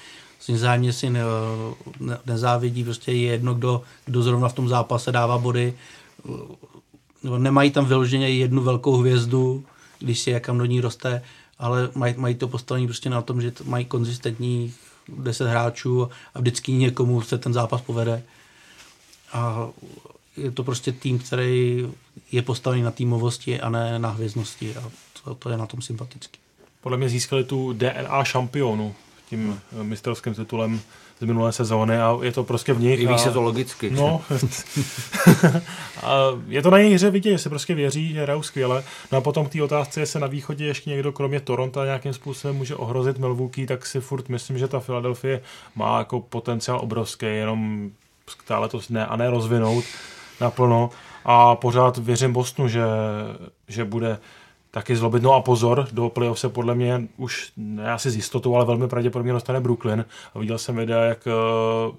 [0.42, 1.22] vlastně zájemně si ne,
[2.00, 5.74] ne, nezávidí, prostě je jedno, kdo, kdo zrovna v tom zápase dává body,
[7.38, 9.64] nemají tam vyloženě jednu velkou hvězdu,
[10.00, 11.22] když si jakam do ní roste,
[11.60, 14.74] ale mají, mají to postavení prostě na tom, že mají konzistentní
[15.18, 18.24] 10 hráčů a vždycky někomu se ten zápas povede.
[19.34, 19.70] A
[20.38, 21.88] je to prostě tým, který
[22.32, 24.92] je postavený na týmovosti a ne na hvězdnosti a
[25.24, 26.40] to, to je na tom sympatický.
[26.82, 28.96] Podle mě získali tu DNA šampionu
[29.32, 30.82] tím mistrovským titulem
[31.20, 33.00] z minulé sezóny a je to prostě v nich.
[33.00, 33.18] Jeví a...
[33.18, 33.90] se to logicky.
[33.90, 34.22] No.
[36.04, 36.16] a
[36.48, 38.84] je to na jejich hře vidět, že se prostě věří, že hrajou skvěle.
[39.12, 42.56] No a potom k té otázce, jestli na východě ještě někdo kromě Toronto nějakým způsobem
[42.56, 45.40] může ohrozit Milwaukee, tak si furt myslím, že ta Philadelphia
[45.76, 47.90] má jako potenciál obrovský, jenom
[48.28, 49.84] stále to ne a ne rozvinout
[50.42, 50.90] naplno.
[51.26, 52.84] A pořád věřím Bostonu, že,
[53.68, 54.18] že bude
[54.72, 55.24] taky zlobit.
[55.24, 58.88] No a pozor, do playoff se podle mě už, ne asi s jistotou, ale velmi
[58.88, 60.06] pravděpodobně dostane Brooklyn.
[60.34, 61.96] A viděl jsem videa, jak uh,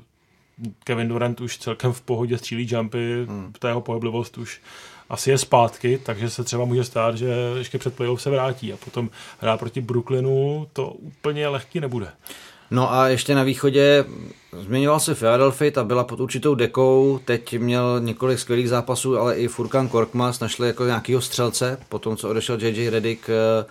[0.85, 3.53] Kevin Durant už celkem v pohodě střílí jumpy, hmm.
[3.59, 4.61] ta jeho pohyblivost už
[5.09, 8.77] asi je zpátky, takže se třeba může stát, že ještě před playoff se vrátí a
[8.77, 12.09] potom hrát proti Brooklynu to úplně lehký nebude.
[12.73, 14.05] No a ještě na východě
[14.61, 19.49] zmiňoval se Philadelphia, ta byla pod určitou dekou, teď měl několik skvělých zápasů, ale i
[19.49, 23.65] Furkan Korkmaz našli jako nějakýho střelce, po tom, co odešel JJ Redick eh,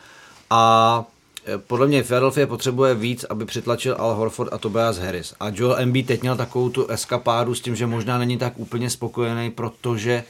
[0.50, 1.06] a
[1.46, 5.34] eh, podle mě Philadelphia potřebuje víc, aby přitlačil Al Horford a Tobias Harris.
[5.40, 8.90] A Joel Embiid teď měl takovou tu eskapádu s tím, že možná není tak úplně
[8.90, 10.24] spokojený, protože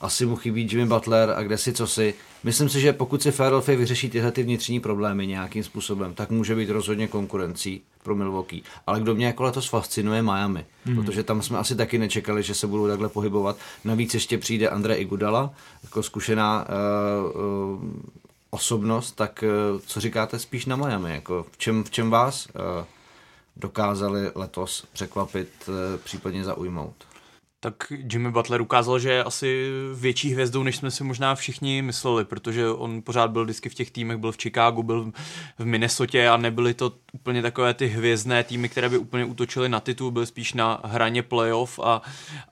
[0.00, 2.14] asi mu chybí Jimmy Butler a kde si co si.
[2.44, 6.54] Myslím si, že pokud si Philadelphia vyřeší tyhle ty vnitřní problémy nějakým způsobem, tak může
[6.54, 8.62] být rozhodně konkurencí pro Milwaukee.
[8.86, 10.96] Ale kdo mě jako letos fascinuje Miami, hmm.
[10.96, 13.56] protože tam jsme asi taky nečekali, že se budou takhle pohybovat.
[13.84, 15.50] Navíc ještě přijde Andre Igudala,
[15.82, 17.82] jako zkušená uh, uh,
[18.50, 19.44] osobnost, tak
[19.74, 21.10] uh, co říkáte spíš na Miami?
[21.14, 22.84] Jako v, čem, v čem vás uh,
[23.56, 26.94] dokázali letos překvapit, uh, případně zaujmout?
[27.60, 32.24] Tak Jimmy Butler ukázal, že je asi větší hvězdou, než jsme si možná všichni mysleli,
[32.24, 35.12] protože on pořád byl vždycky v těch týmech, byl v Chicagu, byl
[35.58, 39.80] v Minnesotě a nebyly to úplně takové ty hvězdné týmy, které by úplně útočily na
[39.80, 42.02] titul, byl spíš na hraně playoff a,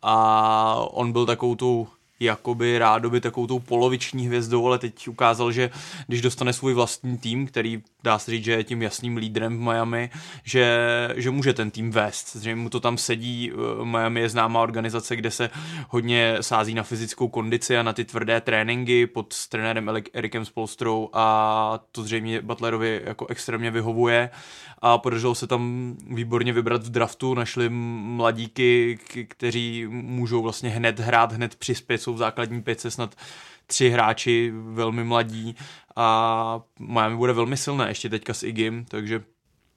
[0.03, 1.89] a on byl takovou tu
[2.21, 5.71] jakoby rádoby takovou tou poloviční hvězdou, ale teď ukázal, že
[6.07, 9.61] když dostane svůj vlastní tým, který dá se říct, že je tím jasným lídrem v
[9.61, 10.11] Miami,
[10.45, 10.79] že,
[11.17, 13.53] že může ten tým vést, že mu to tam sedí.
[13.53, 15.51] Eh, Miami je známá organizace, kde se
[15.89, 21.81] hodně sází na fyzickou kondici a na ty tvrdé tréninky pod trenérem Erikem Spolstrou a
[21.93, 24.31] to zřejmě Butlerovi jako extrémně vyhovuje
[24.79, 28.99] a podařilo se tam výborně vybrat v draftu, našli mladíky,
[29.29, 33.15] kteří můžou vlastně hned hrát, hned přispět, jsou v základní pětce snad
[33.67, 35.57] tři hráči velmi mladí
[35.97, 39.23] a Miami bude velmi silné ještě teďka s Igim, takže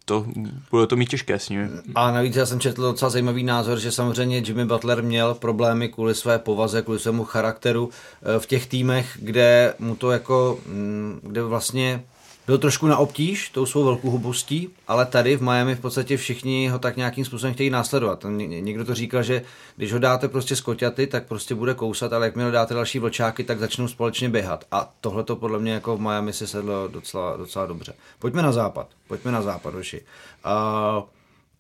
[0.06, 0.26] to,
[0.72, 1.70] bude to mít těžké s nimi.
[1.96, 6.16] A navíc já jsem četl docela zajímavý názor, že samozřejmě Jimmy Butler měl problémy kvůli
[6.16, 11.44] své povaze, kvůli svému charakteru eh, v těch týmech, kde mu to jako, mm, kde
[11.44, 12.04] vlastně
[12.50, 16.68] byl trošku na obtíž tou svou velkou hubostí, ale tady v Miami v podstatě všichni
[16.68, 18.26] ho tak nějakým způsobem chtějí následovat.
[18.30, 19.42] Někdo to říkal, že
[19.76, 23.44] když ho dáte prostě z koťaty, tak prostě bude kousat, ale jakmile dáte další vlčáky,
[23.44, 24.66] tak začnou společně běhat.
[24.72, 27.94] A tohle to podle mě jako v Miami se sedlo docela, docela dobře.
[28.20, 28.88] Pojďme na západ.
[29.08, 30.02] Pojďme na západ, Oši.
[30.46, 31.04] Uh,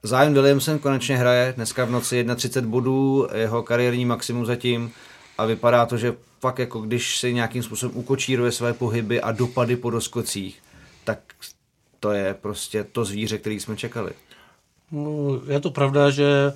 [0.04, 4.91] Zion Williamson konečně hraje dneska v noci 31 bodů, jeho kariérní maximum zatím
[5.38, 9.75] a vypadá to, že fakt jako když si nějakým způsobem ukočíruje své pohyby a dopady
[9.75, 10.60] po doskocích,
[11.10, 11.19] tak
[11.99, 14.12] to je prostě to zvíře, který jsme čekali.
[14.91, 16.53] No, je to pravda, že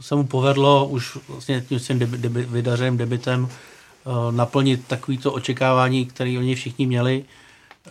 [0.00, 6.06] se mu povedlo už vlastně tím svým debi, debi, vydařeným debitem uh, naplnit takovýto očekávání,
[6.06, 7.24] které oni všichni měli.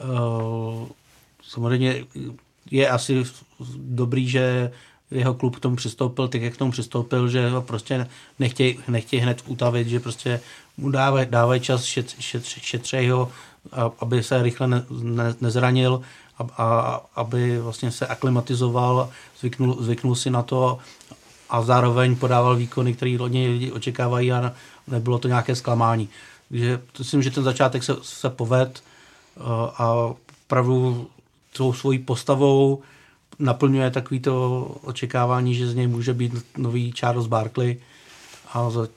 [0.02, 0.88] Uh,
[1.44, 2.06] samozřejmě
[2.72, 3.24] je asi
[3.78, 4.72] dobrý, že
[5.12, 8.08] jeho klub k tomu přistoupil, tak jak k tomu přistoupil, že ho prostě
[8.40, 10.42] nechtějí, nechtějí hned utavit, že prostě
[10.78, 13.32] mu dávají, dávaj čas, šet, šet, šetřej ho,
[14.00, 16.02] aby se rychle ne, ne, nezranil,
[16.38, 20.78] a, a, aby vlastně se aklimatizoval, zvyknul, zvyknul si na to
[21.50, 24.54] a zároveň podával výkony, které hodně lidi očekávají a
[24.88, 26.10] nebylo to nějaké zklamání.
[26.50, 28.84] Takže myslím, že ten začátek se, se poved
[29.78, 29.94] a
[30.46, 31.08] opravdu
[31.58, 32.82] tou svojí postavou
[33.40, 37.78] naplňuje takovýto očekávání, že z něj může být nový Charles Barkley
[38.54, 38.88] a za,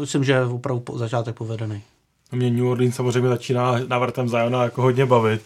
[0.00, 1.82] myslím, že je opravdu začátek povedený.
[2.32, 5.42] Mě New Orleans samozřejmě začíná návrtem Ziona jako hodně bavit.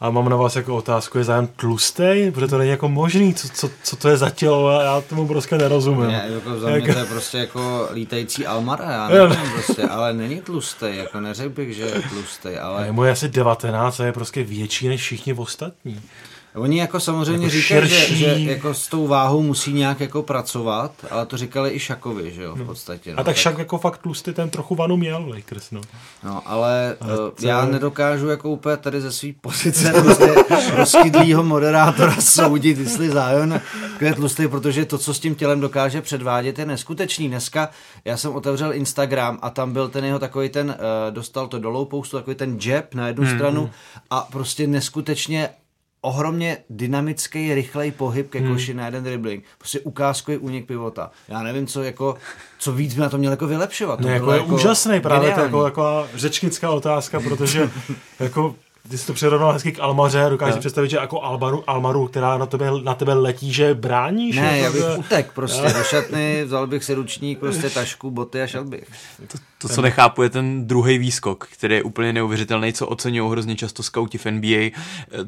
[0.00, 2.30] A mám na vás jako otázku, je zájem tlustej?
[2.30, 5.58] Protože to není jako možný, co, co, co to je za tělo, já tomu prostě
[5.58, 6.06] nerozumím.
[6.06, 6.92] Ne, jako za mě jako...
[6.92, 11.76] to je prostě jako lítající Almara, já nevím prostě, ale není tlustej, jako neřekl bych,
[11.76, 12.86] že je tlustej, ale...
[12.86, 16.00] Je mu asi 19 a je prostě větší než všichni ostatní.
[16.54, 20.92] Oni jako samozřejmě jako říkají, že, že, jako s tou váhou musí nějak jako pracovat,
[21.10, 22.64] ale to říkali i Šakovi, že jo, v no.
[22.64, 23.10] podstatě.
[23.10, 23.14] No.
[23.14, 25.80] A tak, tak Šak jako fakt tlustý ten trochu vanu měl, Lakers, no.
[26.24, 30.34] No, ale, ale uh, já nedokážu jako úplně tady ze své pozice prostě
[30.76, 33.60] rozkydlýho moderátora soudit, jestli Zion
[34.00, 37.28] je tlustý, protože to, co s tím tělem dokáže předvádět, je neskutečný.
[37.28, 37.68] Dneska
[38.04, 41.84] já jsem otevřel Instagram a tam byl ten jeho takový ten, uh, dostal to dolů
[41.84, 43.34] poustu, takový ten jab na jednu hmm.
[43.34, 43.70] stranu hmm.
[44.10, 45.48] a prostě neskutečně
[46.04, 48.78] ohromně dynamický, rychlej pohyb ke koši hmm.
[48.78, 49.44] na jeden dribbling.
[49.58, 51.10] Prostě ukázkový únik pivota.
[51.28, 52.16] Já nevím, co jako,
[52.58, 53.96] co víc by na to měl jako vylepšovat.
[53.96, 57.70] To no, jako je jako úžasný právě, to jako taková řečnická otázka, protože
[58.20, 58.54] jako
[58.88, 62.46] ty jsi to přirovnal hezky k Almaře, dokážeš představit, že jako Almaru, Almaru, která na
[62.46, 64.36] tebe, na tebe letí, že bráníš?
[64.36, 68.46] Ne, já bych utek prostě do šatny, vzal bych si ručník, prostě tašku, boty a
[68.46, 68.84] šel bych.
[69.26, 73.56] To, to co nechápu, je ten druhý výskok, který je úplně neuvěřitelný, co oceňují hrozně
[73.56, 74.70] často skauti v NBA.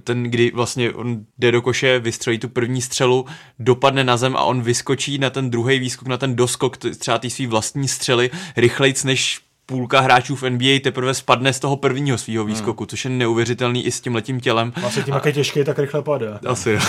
[0.05, 3.27] Ten, kdy vlastně on jde do koše, vystřelí tu první střelu,
[3.59, 7.31] dopadne na zem a on vyskočí na ten druhý výskok, na ten doskok třeba té
[7.31, 12.45] svý vlastní střely, rychlejc než půlka hráčů v NBA teprve spadne z toho prvního svého
[12.45, 12.53] hmm.
[12.53, 12.89] výskoku, hmm.
[12.89, 14.73] což je neuvěřitelný i s tím letím tělem.
[14.81, 16.41] Vlastně tím, jak je těžký, tak rychle padá.
[16.47, 16.81] Asi, jo.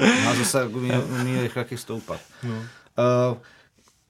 [0.28, 2.20] a zase umí, umí rychle stoupat.
[2.42, 2.54] No.
[2.54, 3.36] Uh,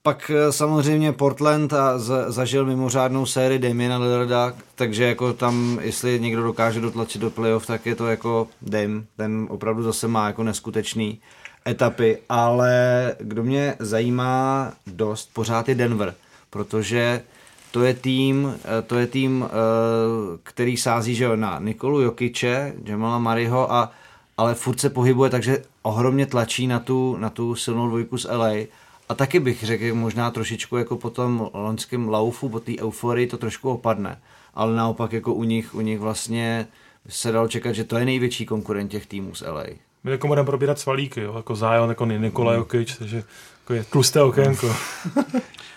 [0.02, 1.98] pak eh, samozřejmě Portland a
[2.28, 7.86] zažil mimořádnou sérii Damiena Lillarda, takže jako tam, jestli někdo dokáže dotlačit do playoff, tak
[7.86, 9.02] je to jako Dame.
[9.16, 11.20] Ten opravdu zase má jako neskutečný
[11.68, 16.14] etapy, ale kdo mě zajímá dost, pořád je Denver,
[16.50, 17.22] protože
[17.70, 19.48] to je tým, eh, to je tým, eh,
[20.42, 23.92] který sází že na Nikolu Jokiče, Jamala Mariho, a,
[24.36, 28.66] ale furt se pohybuje, takže ohromně tlačí na tu, na tu silnou dvojku z LA.
[29.08, 33.36] A taky bych řekl, možná trošičku jako po tom loňském laufu, po té euforii to
[33.38, 34.20] trošku opadne.
[34.54, 36.66] Ale naopak jako u nich, u nich vlastně
[37.08, 39.64] se dalo čekat, že to je největší konkurent těch týmů z LA.
[40.04, 41.36] My jako budeme probírat svalíky, jo?
[41.36, 42.58] jako Zion, jako Nikola mm.
[42.58, 43.24] Jokic, takže
[43.60, 44.76] jako je tlusté okénko.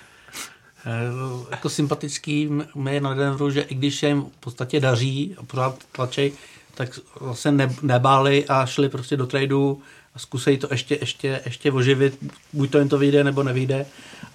[0.86, 5.44] Eh, jako sympatický mi na Denveru, že i když se jim v podstatě daří a
[5.44, 6.34] pořád tlačej,
[6.74, 9.82] tak vlastně ne, nebáli a šli prostě do tradu
[10.16, 12.18] a zkusej to ještě, ještě, ještě oživit,
[12.54, 13.86] buď to jen to vyjde, nebo nevyjde,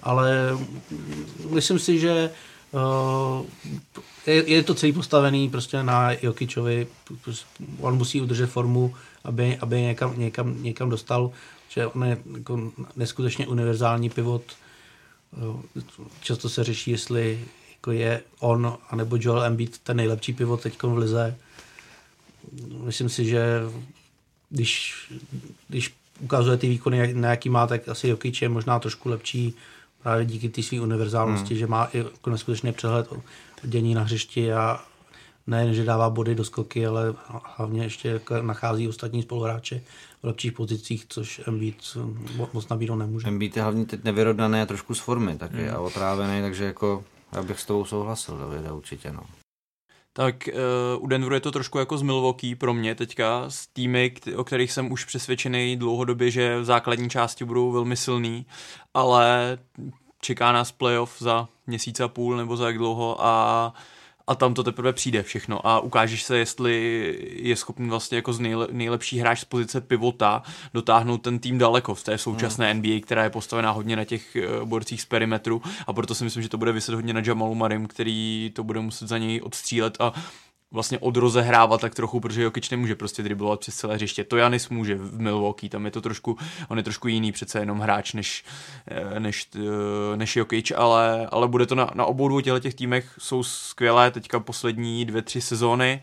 [0.03, 0.57] ale
[1.49, 2.29] myslím si, že
[2.71, 3.45] uh,
[4.27, 6.87] je, je to celý postavený prostě na Jokičovi,
[7.79, 11.31] on musí udržet formu, aby, aby někam, někam, někam dostal,
[11.69, 14.43] že on je jako neskutečně univerzální pivot,
[16.21, 20.97] Často se řeší, jestli jako je on anebo Joel Embiid ten nejlepší pivot teď v
[20.97, 21.37] lize.
[22.83, 23.61] Myslím si, že
[24.49, 24.95] když,
[25.67, 29.53] když ukazuje ty výkony, na jaký má, tak asi Jokic je možná trošku lepší
[30.03, 31.59] právě díky té své univerzálnosti, hmm.
[31.59, 33.21] že má i jako neskutečný přehled o
[33.63, 34.83] dění na hřišti a
[35.47, 37.15] nejen, že dává body do skoky, ale
[37.57, 39.81] hlavně ještě nachází ostatní spoluhráče
[40.23, 41.97] v lepších pozicích, což Embiid
[42.53, 43.27] moc nabídnout nemůže.
[43.27, 45.75] Embiid je hlavně teď nevyrovnaný a trošku z formy taky mm.
[45.75, 49.21] a otrávený, takže jako já bych s tobou souhlasil, Davide, určitě no.
[50.13, 50.49] Tak
[50.97, 54.43] uh, u Denveru je to trošku jako z Milwaukee pro mě teďka, s týmy, o
[54.43, 58.45] kterých jsem už přesvědčený dlouhodobě, že v základní části budou velmi silný,
[58.93, 59.57] ale
[60.21, 63.81] čeká nás playoff za měsíc a půl nebo za jak dlouho a uh,
[64.27, 65.67] a tam to teprve přijde všechno.
[65.67, 70.43] A ukážeš se, jestli je schopný vlastně jako z nejle, nejlepší hráč z pozice pivota
[70.73, 72.81] dotáhnout ten tým daleko v té současné hmm.
[72.81, 75.61] NBA, která je postavená hodně na těch eh, borcích z perimetru.
[75.87, 78.79] A proto si myslím, že to bude vyset hodně na Jamalu Marim, který to bude
[78.79, 79.97] muset za něj odstřílet.
[79.99, 80.13] A
[80.71, 84.23] vlastně odrozehrávat tak trochu, protože Jokic nemůže prostě driblovat přes celé hřiště.
[84.23, 86.37] To Janis může v Milwaukee, tam je to trošku,
[86.67, 88.45] on je trošku jiný přece jenom hráč než,
[88.87, 92.75] eh, než, eh, než Jokic, ale, ale bude to na, na obou dvou těchto těch
[92.75, 96.01] týmech jsou skvělé teďka poslední dvě, tři sezóny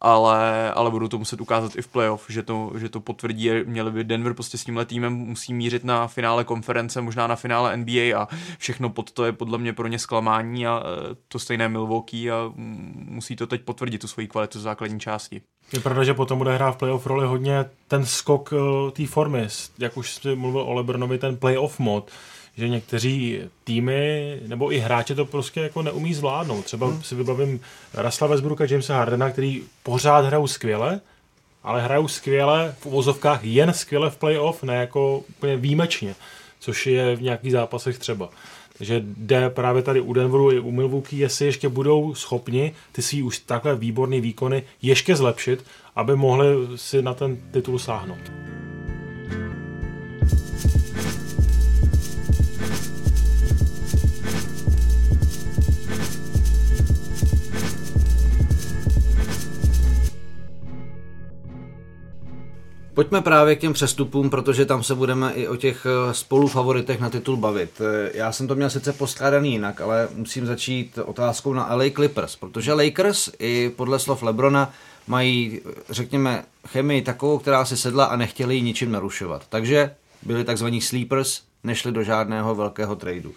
[0.00, 3.90] ale, ale budou to muset ukázat i v playoff, že to, že to potvrdí, měli
[3.90, 8.22] by Denver prostě s tímhle týmem musí mířit na finále konference, možná na finále NBA
[8.22, 8.28] a
[8.58, 12.52] všechno pod to je podle mě pro ně zklamání a e, to stejné Milwaukee a
[12.94, 15.40] musí to teď potvrdit tu svoji kvalitu základní části.
[15.72, 19.46] Je pravda, že potom bude hrát v playoff roli hodně ten skok uh, té formy,
[19.78, 22.10] jak už jsi mluvil o Lebronovi, ten playoff mod,
[22.56, 26.64] že někteří týmy nebo i hráči to prostě jako neumí zvládnout.
[26.64, 27.02] Třeba hmm.
[27.02, 27.60] si vybavím
[27.94, 31.00] Rasla Westbrooka, Jamesa Hardena, který pořád hrajou skvěle,
[31.62, 36.14] ale hrajou skvěle v uvozovkách jen skvěle v playoff, ne jako úplně výjimečně,
[36.60, 38.30] což je v nějakých zápasech třeba.
[38.78, 43.22] Takže jde právě tady u Denveru i u Milwaukee, jestli ještě budou schopni ty svý
[43.22, 45.64] už takhle výborné výkony ještě zlepšit,
[45.96, 46.46] aby mohli
[46.76, 48.53] si na ten titul sáhnout.
[62.94, 67.10] Pojďme právě k těm přestupům, protože tam se budeme i o těch eh, spolufavoritech na
[67.10, 67.80] titul bavit.
[67.80, 72.36] Eh, já jsem to měl sice poskládaný jinak, ale musím začít otázkou na LA Clippers,
[72.36, 74.72] protože Lakers i podle slov Lebrona
[75.06, 79.42] mají, řekněme, chemii takovou, která si sedla a nechtěli ji ničím narušovat.
[79.48, 83.32] Takže byli takzvaní sleepers, nešli do žádného velkého tradu.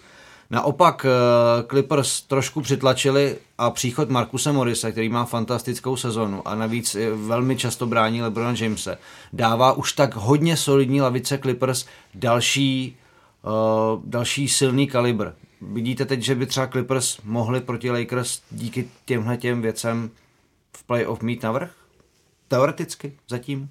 [0.50, 6.96] Naopak eh, Clippers trošku přitlačili a příchod Markuse Morise, který má fantastickou sezonu a navíc
[7.14, 8.98] velmi často brání LeBron Jamese,
[9.32, 12.96] dává už tak hodně solidní lavice Clippers další,
[13.42, 15.30] uh, další silný kalibr.
[15.60, 20.10] Vidíte teď, že by třeba Clippers mohli proti Lakers díky těmhle těm věcem
[20.76, 21.70] v playoff mít navrh?
[22.48, 23.70] Teoreticky zatím?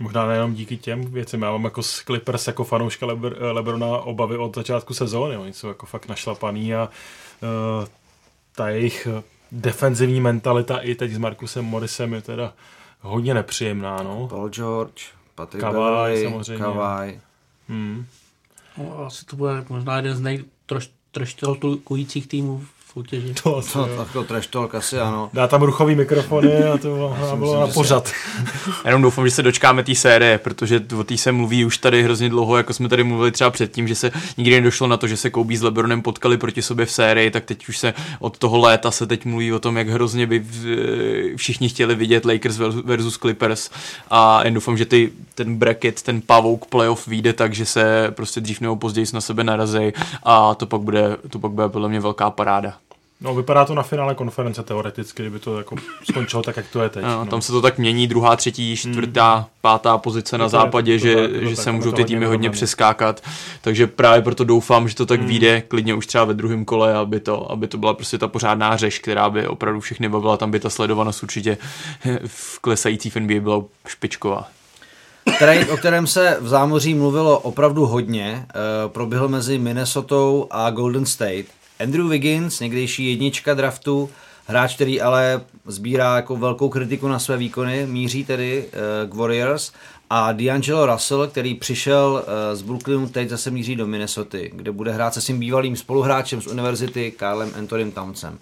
[0.00, 1.42] Možná nejenom díky těm věcem.
[1.42, 5.36] Já mám jako z Clippers jako fanouška Lebr, Lebrona obavy od začátku sezóny.
[5.36, 6.88] Oni jsou jako fakt našlapaný a
[7.42, 7.48] uh,
[8.56, 9.08] ta jejich
[9.52, 12.52] defenzivní mentalita i teď s Markusem Morrisem je teda
[13.00, 14.02] hodně nepříjemná.
[14.02, 14.28] No.
[14.28, 15.02] Paul George,
[15.34, 16.64] Patrick Kawhi, samozřejmě.
[16.64, 17.20] Kawhi.
[17.68, 18.06] Hmm.
[18.78, 23.34] No, asi to bude možná jeden z nejtroštelkujících týmů soutěži.
[23.42, 25.30] To, to, to, to trash talk asi ano.
[25.32, 28.12] Dá tam ruchový mikrofony a to bylo, bylo na pořad.
[28.84, 32.28] Jenom doufám, že se dočkáme té série, protože o té se mluví už tady hrozně
[32.28, 35.30] dlouho, jako jsme tady mluvili třeba předtím, že se nikdy nedošlo na to, že se
[35.30, 38.90] Kobe s Lebronem potkali proti sobě v sérii, tak teď už se od toho léta
[38.90, 40.44] se teď mluví o tom, jak hrozně by
[41.36, 43.70] všichni chtěli vidět Lakers versus Clippers
[44.10, 48.40] a jen doufám, že ty, ten bracket, ten pavouk playoff vyjde tak, že se prostě
[48.40, 52.00] dřív nebo později na sebe narazí a to pak bude, to pak bude podle mě
[52.00, 52.74] velká paráda.
[53.20, 55.76] No, vypadá to na finále konference teoreticky, kdyby to jako
[56.10, 57.02] skončilo tak, jak to je teď.
[57.02, 57.26] No, no.
[57.26, 59.44] Tam se to tak mění, druhá, třetí, čtvrtá, hmm.
[59.60, 63.22] pátá pozice na západě, to, že, to, to, že se můžou ty týmy hodně přeskákat.
[63.60, 65.28] Takže právě proto doufám, že to tak hmm.
[65.28, 68.76] vyjde klidně už třeba ve druhém kole, aby to, aby to byla prostě ta pořádná
[68.76, 70.36] řeš, která by opravdu všechny bavila.
[70.36, 71.58] Tam by ta sledovanost určitě
[72.26, 74.48] v klesající v NBA byla špičková.
[75.38, 81.06] Trade, o kterém se v zámoří mluvilo opravdu hodně, uh, proběhl mezi Minnesota a Golden
[81.06, 81.46] State.
[81.80, 84.10] Andrew Wiggins, někdejší jednička draftu,
[84.46, 89.72] hráč, který ale sbírá jako velkou kritiku na své výkony, míří tedy uh, k Warriors
[90.10, 94.92] a D'Angelo Russell, který přišel uh, z Brooklynu, teď zase míří do Minnesota, kde bude
[94.92, 98.38] hrát se svým bývalým spoluhráčem z univerzity Kylem Antonym Townsem.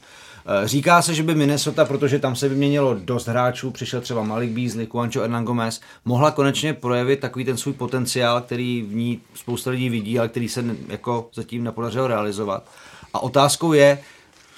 [0.47, 4.51] Eh, říká se, že by Minnesota, protože tam se vyměnilo dost hráčů, přišel třeba Malik
[4.51, 9.71] Beasley, Kuancho Hernan Gomez, mohla konečně projevit takový ten svůj potenciál, který v ní spousta
[9.71, 12.71] lidí vidí, ale který se jako zatím nepodařilo realizovat.
[13.15, 13.99] A otázkou je,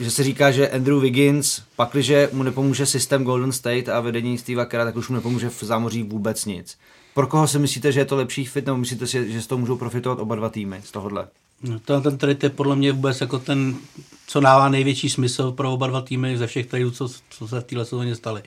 [0.00, 4.66] že se říká, že Andrew Wiggins, pakliže mu nepomůže systém Golden State a vedení Steve
[4.66, 6.78] Kera, tak už mu nepomůže v zámoří vůbec nic.
[7.14, 9.58] Pro koho si myslíte, že je to lepší fit, nebo myslíte si, že z toho
[9.58, 11.28] můžou profitovat oba dva týmy z tohohle?
[11.62, 13.76] No, ten, ten trade je podle mě vůbec jako ten,
[14.26, 17.64] co dává největší smysl pro oba dva týmy ze všech tradeů, co, co se v
[17.64, 18.42] téhle sezóně staly.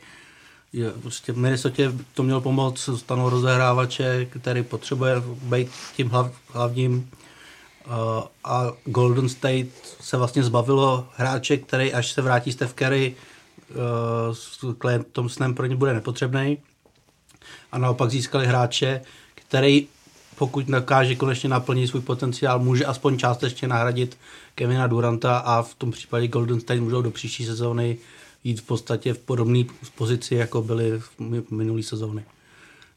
[0.74, 1.84] Je, prostě v Minnesota
[2.14, 7.10] to měl pomoct stanu rozehrávače, který potřebuje být tím hlav, hlavním
[8.44, 9.68] a Golden State
[10.02, 13.16] se vlastně zbavilo hráče, který až se vrátí Steph Curry
[13.70, 13.76] uh,
[14.34, 16.58] s Clay Thompsonem pro ně bude nepotřebný.
[17.72, 19.02] A naopak získali hráče,
[19.36, 19.88] který
[20.38, 24.18] pokud dokáže konečně naplnit svůj potenciál, může aspoň částečně nahradit
[24.56, 27.98] Kevina Duranta a v tom případě Golden State můžou do příští sezóny
[28.44, 29.64] jít v podstatě v podobné
[29.96, 32.26] pozici, jako byly v minulý sezóny.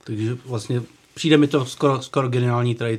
[0.04, 0.82] Takže vlastně
[1.14, 2.98] přijde mi to skoro, skoro geniální trade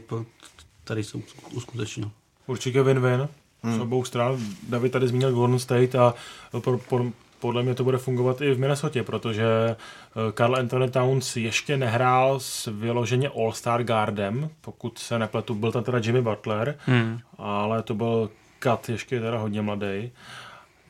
[0.84, 1.18] tady se
[1.54, 2.12] uskutečnil.
[2.48, 3.28] Určitě win-win
[3.64, 3.78] hmm.
[3.78, 4.40] z obou stran.
[4.70, 6.14] David tady zmínil Golden State a
[6.62, 7.12] po, po,
[7.42, 12.40] podle mě to bude fungovat i v Minnesota, protože eh, Carl Anthony Towns ještě nehrál
[12.40, 17.20] s vyloženě All-Star Guardem, pokud se nepletu, byl tam teda Jimmy Butler, hmm.
[17.38, 18.30] ale to byl
[18.60, 20.12] kat ještě teda hodně mladý.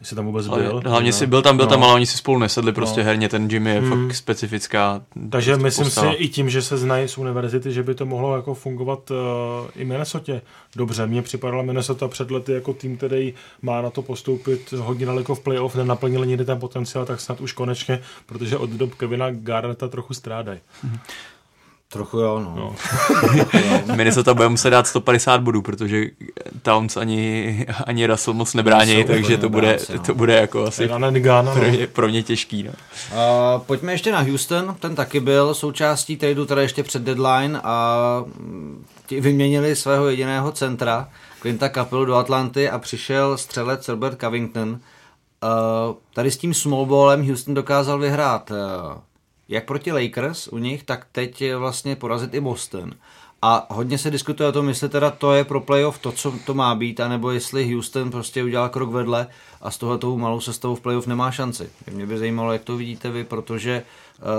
[0.02, 0.82] Jestli tam vůbec Ale byl.
[0.86, 1.18] hlavně no.
[1.18, 1.70] si byl tam, byl No.
[1.70, 3.06] tam, ale oni si spolu nesedli prostě No.
[3.06, 4.08] herně, ten Jimmy je Hmm.
[4.08, 6.12] fakt specifická Takže myslím postava.
[6.12, 9.18] si i tím, že se znají z univerzity, že by to mohlo jako fungovat uh,
[9.76, 10.34] i Minnesota.
[10.76, 15.36] Dobře, mně připadala Minnesota před lety jako tým, který má na to postoupit hodně daleko
[15.36, 19.88] v playoff, nenaplnil nikdy ten potenciál, tak snad už konečně, protože od dob Kevina Garneta
[19.88, 20.60] trochu strádají.
[21.92, 22.54] Trochu jo, no.
[22.56, 22.76] No.
[23.96, 26.06] Minnesota bude muset dát 150 bodů, protože
[26.62, 30.04] Towns ani, ani Russell moc nebrání, takže to bude, obránci, no.
[30.04, 31.12] to bude jako asi pro no.
[31.70, 32.64] mě, pro mě těžký.
[32.64, 32.72] No.
[33.20, 38.24] A pojďme ještě na Houston, ten taky byl součástí tradu teda ještě před deadline a
[39.08, 41.10] ti vyměnili svého jediného centra,
[41.42, 44.70] Quinta Capelu do Atlanty a přišel střelec Robert Covington.
[44.70, 48.58] Uh, tady s tím small ballem Houston dokázal vyhrát uh,
[49.52, 52.94] jak proti Lakers u nich, tak teď vlastně porazit i Boston.
[53.42, 56.54] A hodně se diskutuje o tom, jestli teda to je pro playoff to, co to
[56.54, 59.28] má být, anebo jestli Houston prostě udělal krok vedle
[59.62, 61.70] a z tohoto malou sestavou v playoff nemá šanci.
[61.92, 63.84] Mě by zajímalo, jak to vidíte vy, protože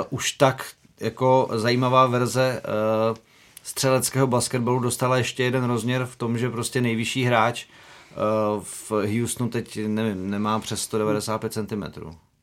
[0.01, 0.67] uh, už tak
[1.01, 3.17] jako zajímavá verze uh,
[3.63, 9.51] střeleckého basketbalu dostala ještě jeden rozměr v tom, že prostě nejvyšší hráč uh, v Houstonu
[9.51, 11.83] teď, nevím, nemá přes 195 cm.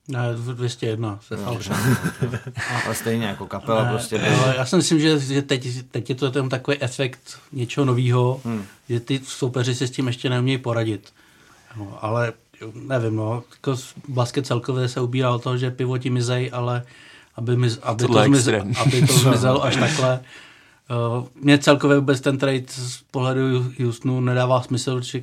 [0.10, 0.20] Ne,
[0.53, 1.76] 201 se falšem.
[2.86, 6.16] Ale stejně jako kapela Ne, prostě jo, já si myslím, že, že teď, teď je
[6.16, 8.66] to ten takový efekt něčeho nového, hmm.
[8.89, 11.14] že ty soupeři si s tím ještě neumějí poradit.
[11.78, 12.34] No, ale
[12.74, 16.84] nevím, no, jako basket celkově se ubírá o to, že pivoti mizej, ale
[17.36, 18.74] aby, miz, aby, to, Tohle zmiz, extrém.
[18.82, 20.20] aby to zmizelo až takhle.
[21.20, 25.22] Uh, Mně celkově vůbec ten trade z pohledu Houstonu nedává smysl, že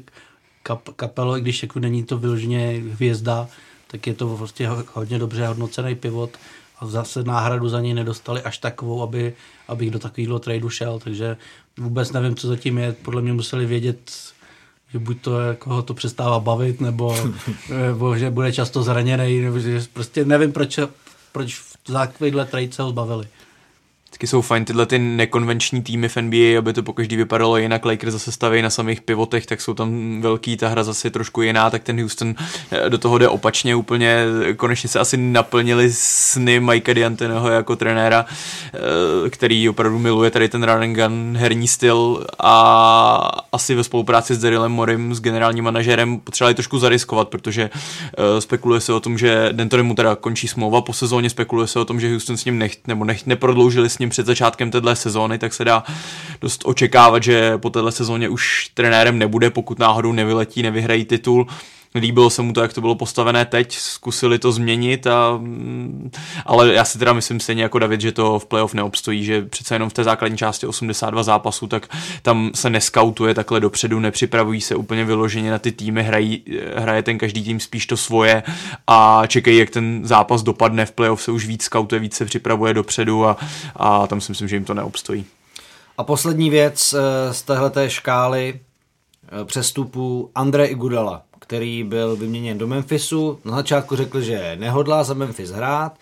[0.63, 3.49] kap, kapelo, i když jako není to vyloženě hvězda,
[3.87, 6.31] tak je to prostě ho- hodně dobře hodnocený pivot
[6.79, 9.35] a zase náhradu za něj nedostali až takovou, aby,
[9.69, 11.37] abych do takového tradu šel, takže
[11.79, 12.93] vůbec nevím, co zatím je.
[12.93, 14.11] Podle mě museli vědět,
[14.93, 17.17] že buď to jako ho to přestává bavit, nebo,
[17.87, 20.79] nebo že bude často zraněný, nebo že prostě nevím, proč,
[21.33, 23.29] proč v takovýhle trade se ho zbavili.
[24.17, 27.85] Vždycky jsou fajn tyhle ty nekonvenční týmy v NBA, aby to po každý vypadalo jinak.
[27.85, 31.43] Lakers zase staví na samých pivotech, tak jsou tam velký, ta hra zase je trošku
[31.43, 32.35] jiná, tak ten Houston
[32.71, 34.25] eh, do toho jde opačně úplně.
[34.57, 38.27] Konečně se asi naplnili sny Mikea D'Antoneho jako trenéra,
[38.75, 44.35] eh, který opravdu miluje tady ten run and gun herní styl a asi ve spolupráci
[44.35, 49.19] s Darylem Morim, s generálním manažerem, potřebovali trošku zariskovat, protože eh, spekuluje se o tom,
[49.19, 52.45] že D'Antoni mu teda končí smlouva po sezóně, spekuluje se o tom, že Houston s
[52.45, 55.85] ním nech, nebo nech, neprodloužili s ním před začátkem téhle sezóny, tak se dá
[56.41, 61.47] dost očekávat, že po téhle sezóně už trenérem nebude, pokud náhodou nevyletí, nevyhrají titul.
[61.99, 65.41] Líbilo se mu to, jak to bylo postavené teď, zkusili to změnit, a,
[66.47, 69.75] ale já si teda myslím stejně jako David, že to v playoff neobstojí, že přece
[69.75, 74.75] jenom v té základní části 82 zápasů, tak tam se neskautuje takhle dopředu, nepřipravují se
[74.75, 76.45] úplně vyloženě na ty týmy, hrají,
[76.77, 78.43] hraje ten každý tým spíš to svoje
[78.87, 82.75] a čekají, jak ten zápas dopadne, v playoff se už víc skautuje, víc se připravuje
[82.75, 83.37] dopředu a,
[83.77, 85.25] a tam si myslím, že jim to neobstojí.
[85.99, 92.67] A poslední věc eh, z téhleté škály eh, přestupů Andre Igudala, který byl vyměněn do
[92.67, 93.39] Memphisu.
[93.45, 95.93] Na začátku řekl, že nehodlá za Memphis hrát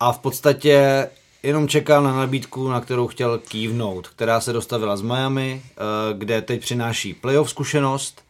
[0.00, 1.08] a v podstatě
[1.42, 5.74] jenom čekal na nabídku, na kterou chtěl kývnout, která se dostavila z Miami, eh,
[6.14, 8.22] kde teď přináší playoff zkušenost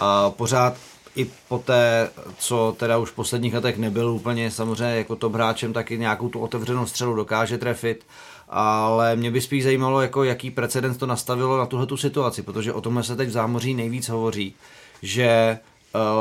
[0.00, 0.74] a pořád
[1.16, 5.72] i po té, co teda už v posledních letech nebyl úplně samozřejmě jako top hráčem,
[5.72, 8.06] tak i nějakou tu otevřenou střelu dokáže trefit,
[8.48, 12.72] ale mě by spíš zajímalo, jako jaký precedens to nastavilo na tuhle tu situaci, protože
[12.72, 14.54] o tomhle se teď v zámoří nejvíc hovoří,
[15.02, 15.58] že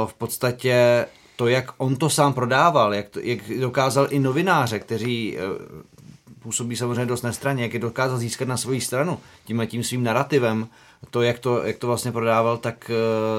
[0.05, 1.05] v podstatě
[1.35, 5.43] to, jak on to sám prodával, jak, to, jak dokázal i novináře, kteří uh,
[6.39, 10.67] působí samozřejmě dost nestraně, jak je dokázal získat na svoji stranu tímhle tím svým narrativem,
[11.09, 12.91] to, jak to, jak to vlastně prodával, tak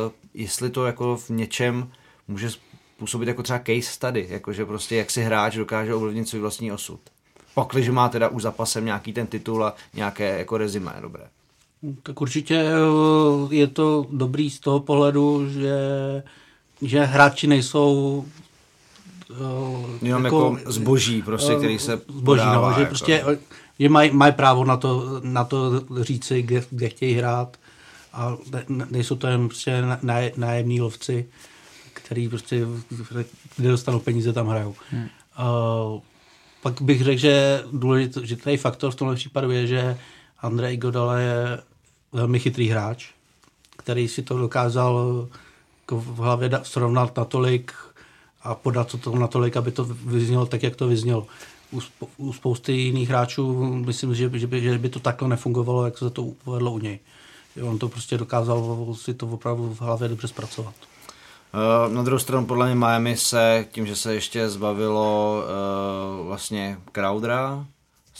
[0.07, 1.91] uh, jestli to jako v něčem
[2.29, 2.49] může
[2.99, 7.01] působit jako třeba case study, jakože prostě jak si hráč dokáže ovlivnit svůj vlastní osud.
[7.55, 11.25] Pakliže má teda už zapasem nějaký ten titul a nějaké jako rezimé, dobré.
[12.03, 15.79] Tak určitě eh, je to dobrý z toho pohledu, že,
[16.83, 18.25] že hráči nejsou
[19.31, 22.89] eh, Jenom jako, jako zboží, prostě, který se zboží, podává, no, že jako.
[22.89, 23.25] prostě
[23.79, 27.57] že mají maj právo na to, na to říci, kde, kde chtějí hrát
[28.13, 28.37] a
[28.69, 31.29] ne, nejsou to jen prostě náj, nájemní lovci,
[31.93, 32.67] který prostě,
[33.57, 34.75] kde dostanou peníze, tam hrajou.
[34.91, 35.03] Hmm.
[35.03, 36.01] Uh,
[36.63, 39.99] pak bych řekl, že důležitý že tady faktor v tomhle případu je, že
[40.43, 41.59] Andrej Godala je
[42.13, 43.09] velmi chytrý hráč,
[43.77, 45.27] který si to dokázal
[45.81, 47.73] jako v hlavě srovnat natolik
[48.43, 51.27] a podat to tomu natolik, aby to vyznělo tak, jak to vyznělo.
[51.73, 51.81] U,
[52.17, 56.11] u spousty jiných hráčů myslím, že, že, by, že by to takhle nefungovalo, jak se
[56.11, 56.99] to povedlo u něj.
[57.63, 60.75] On to prostě dokázal si to opravdu v hlavě dobře zpracovat.
[61.89, 65.43] Uh, na druhou stranu podle mě Miami se tím, že se ještě zbavilo
[66.21, 67.67] uh, vlastně Crowdera,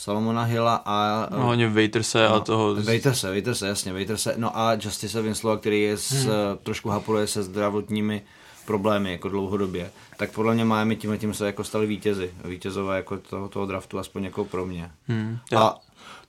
[0.01, 1.27] Salomona Hilla a...
[1.31, 2.75] No, hlavně Waiterse no, a toho...
[2.75, 4.33] Waiterse, Waiterse, jasně, Waiterse.
[4.37, 6.33] No a Justice Winslowa, který je s, hmm.
[6.63, 8.21] trošku hapuluje se zdravotními
[8.65, 9.91] problémy jako dlouhodobě.
[10.17, 12.31] Tak podle mě Miami tím tím se jako stali vítězi.
[12.45, 14.91] Vítězové jako toho, toho draftu, aspoň jako pro mě.
[15.07, 15.37] Hmm.
[15.57, 15.79] A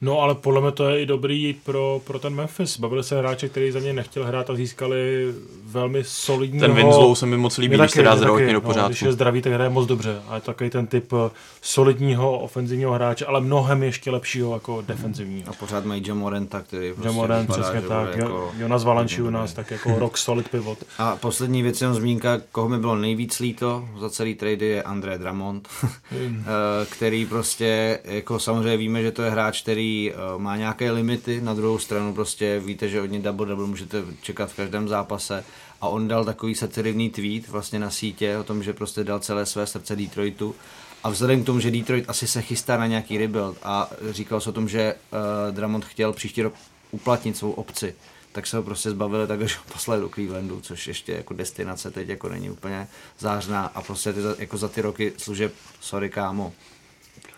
[0.05, 2.79] No ale podle mě to je i dobrý pro, pro ten Memphis.
[2.79, 5.33] Bavili se hráče, který za ně nechtěl hrát a získali
[5.65, 6.61] velmi solidní.
[6.61, 8.83] Ten Winslow se mi moc líbí, když se dá zdravotně do pořádku.
[8.83, 10.23] No, když je zdravý, tak hraje moc dobře.
[10.29, 11.31] A je to takový ten typ eh,
[11.63, 15.51] solidního ofenzivního hráče, ale mnohem ještě lepšího jako defenzivního.
[15.51, 18.17] A pořád mají Jamorenta, který prostě Jamorent, vypadá, přesně tak.
[18.17, 20.79] Jako Jonas Valanči u nás, tak jako rock solid pivot.
[20.99, 25.19] A poslední věc, jenom zmínka, koho mi bylo nejvíc líto za celý trady je André
[25.19, 25.69] Dramont,
[26.11, 26.45] hmm.
[26.47, 31.41] eh, který prostě, jako samozřejmě víme, že to je hráč, který eh, má nějaké limity,
[31.41, 35.45] na druhou stranu prostě víte, že od něj double double můžete čekat v každém zápase.
[35.81, 39.47] A on dal takový satirivný tweet vlastně na sítě o tom, že prostě dal celé
[39.47, 40.55] své srdce Detroitu.
[41.03, 44.51] A vzhledem k tomu, že Detroit asi se chystá na nějaký rebuild a říkal se
[44.51, 46.55] o tom, že uh, Dramont chtěl příští rok
[46.91, 47.95] uplatnit svou obci,
[48.33, 51.91] tak se ho prostě zbavili tak, že ho poslali do Clevelandu, což ještě jako destinace
[51.91, 52.89] teď jako není úplně
[53.19, 53.67] zářná.
[53.67, 56.53] A prostě ty, jako za ty roky služeb, sorry kámo,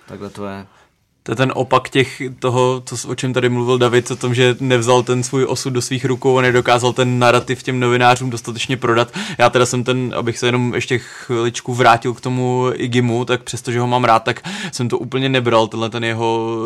[0.07, 0.67] takhle to je
[1.27, 4.57] to je ten opak těch toho, co, o čem tady mluvil David, o tom, že
[4.61, 9.13] nevzal ten svůj osud do svých rukou a nedokázal ten narrativ těm novinářům dostatečně prodat.
[9.39, 13.81] Já teda jsem ten, abych se jenom ještě chviličku vrátil k tomu Igimu, tak přestože
[13.81, 16.57] ho mám rád, tak jsem to úplně nebral, tenhle ten jeho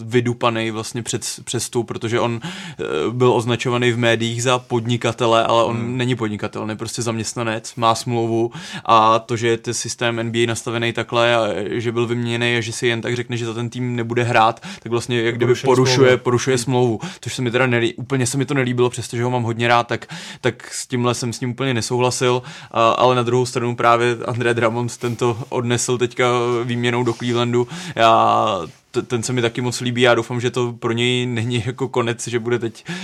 [0.00, 5.64] eh, vydupaný vlastně před, přestup, protože on eh, byl označovaný v médiích za podnikatele, ale
[5.64, 5.96] on hmm.
[5.96, 8.50] není podnikatel, on je prostě zaměstnanec, má smlouvu
[8.84, 12.72] a to, že je ten systém NBA nastavený takhle a že byl vyměněný a že
[12.72, 16.08] si jen tak řekne, že za ten tým nebude hrát, tak vlastně jak kdyby porušuje,
[16.08, 16.22] smlouvu.
[16.22, 19.42] porušuje smlouvu, což se mi teda nelí, úplně se mi to nelíbilo, přestože ho mám
[19.42, 20.06] hodně rád, tak,
[20.40, 24.54] tak s tímhle jsem s ním úplně nesouhlasil, a, ale na druhou stranu právě André
[24.54, 26.26] Drummond tento odnesl teďka
[26.64, 27.68] výměnou do Clevelandu.
[27.96, 28.60] Já
[29.06, 30.02] ten se mi taky moc líbí.
[30.02, 32.94] Já doufám, že to pro něj není jako konec, že bude teď uh,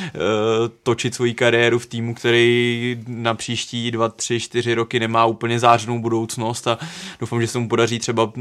[0.82, 5.98] točit svoji kariéru v týmu, který na příští dva, tři, čtyři roky nemá úplně zářnou
[5.98, 6.78] budoucnost a
[7.20, 8.32] doufám, že se mu podaří třeba,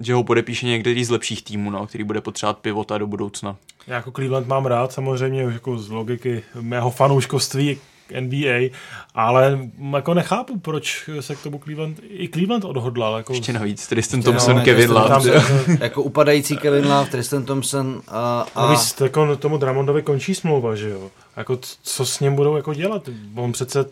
[0.00, 3.56] že ho podepíše některý z lepších týmů, no, který bude potřebovat pivota do budoucna.
[3.86, 7.78] Já jako Cleveland mám rád, samozřejmě jako z logiky mého fanouškovství
[8.20, 8.70] NBA,
[9.14, 9.58] ale
[9.94, 13.16] jako nechápu, proč se k tomu Cleveland, i Cleveland odhodlal.
[13.16, 13.32] Jako...
[13.32, 15.30] Ještě navíc, Tristan Thompson, no, Kevin Love.
[15.80, 18.46] jako upadající Kevin Love, Tristan Thompson a...
[18.54, 18.66] a...
[18.66, 21.10] No, víc, jako tomu Dramondovi končí smlouva, že jo?
[21.36, 23.08] Jako, co s ním budou jako dělat?
[23.34, 23.84] On přece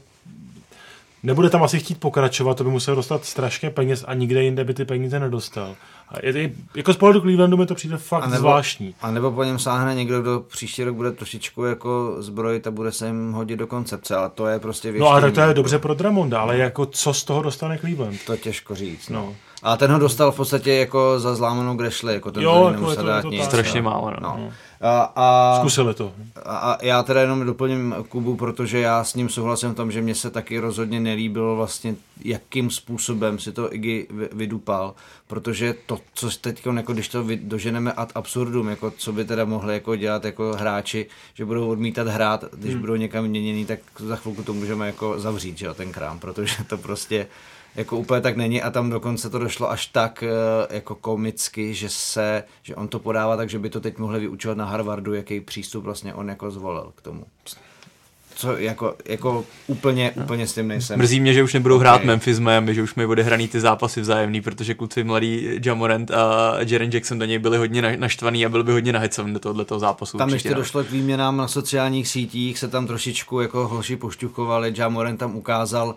[1.22, 4.74] nebude tam asi chtít pokračovat, to by musel dostat strašně peněz a nikde jinde by
[4.74, 5.74] ty peníze nedostal.
[6.08, 8.94] A je, je, jako z pohledu Clevelandu mi to přijde fakt a nebo, zvláštní.
[9.00, 12.92] A nebo po něm sáhne někdo, kdo příští rok bude trošičku jako zbrojit a bude
[12.92, 15.00] se jim hodit do koncepce, ale to je prostě větší.
[15.00, 18.24] No ale to je dobře pro Dramonda, ale jako co z toho dostane Cleveland?
[18.26, 19.20] To těžko říct, no.
[19.20, 19.34] no.
[19.62, 22.96] A ten ho dostal v podstatě jako za zlámanou grešli, jako ten jo, jako je
[22.96, 23.44] to, dát to, nic.
[23.44, 24.16] Strašně málo, no.
[24.20, 24.52] no.
[24.82, 26.12] A, a, Zkusili to.
[26.44, 30.02] A, a já teda jenom doplním Kubu, protože já s ním souhlasím v tom, že
[30.02, 34.94] mě se taky rozhodně nelíbilo vlastně, jakým způsobem si to Iggy vydupal,
[35.26, 39.74] protože to, co teď, jako když to doženeme ad absurdum, jako co by teda mohli
[39.74, 42.80] jako dělat jako hráči, že budou odmítat hrát, když hmm.
[42.80, 46.54] budou někam měněný, tak za chvilku to můžeme jako zavřít, že jo, ten krám, protože
[46.66, 47.26] to prostě
[47.76, 51.88] jako úplně tak není a tam dokonce to došlo až tak eh, jako komicky, že
[51.88, 55.40] se, že on to podává tak, že by to teď mohli vyučovat na Harvardu, jaký
[55.40, 57.24] přístup vlastně on jako zvolil k tomu
[58.34, 60.22] co jako, jako úplně, no.
[60.22, 60.98] úplně s tím nejsem.
[60.98, 61.88] Mrzí mě, že už nebudou okay.
[61.88, 66.56] hrát Memphis Miami, že už mi odehraný ty zápasy vzájemný, protože kluci mladý Jamorant a
[66.66, 70.18] Jaren Jackson do něj byli hodně naštvaný a byl by hodně nahecovaný do tohoto zápasu.
[70.18, 70.56] Tam ještě no.
[70.56, 75.88] došlo k výměnám na sociálních sítích, se tam trošičku jako hoši pošťuchovali, Jamorant tam ukázal
[75.88, 75.94] uh,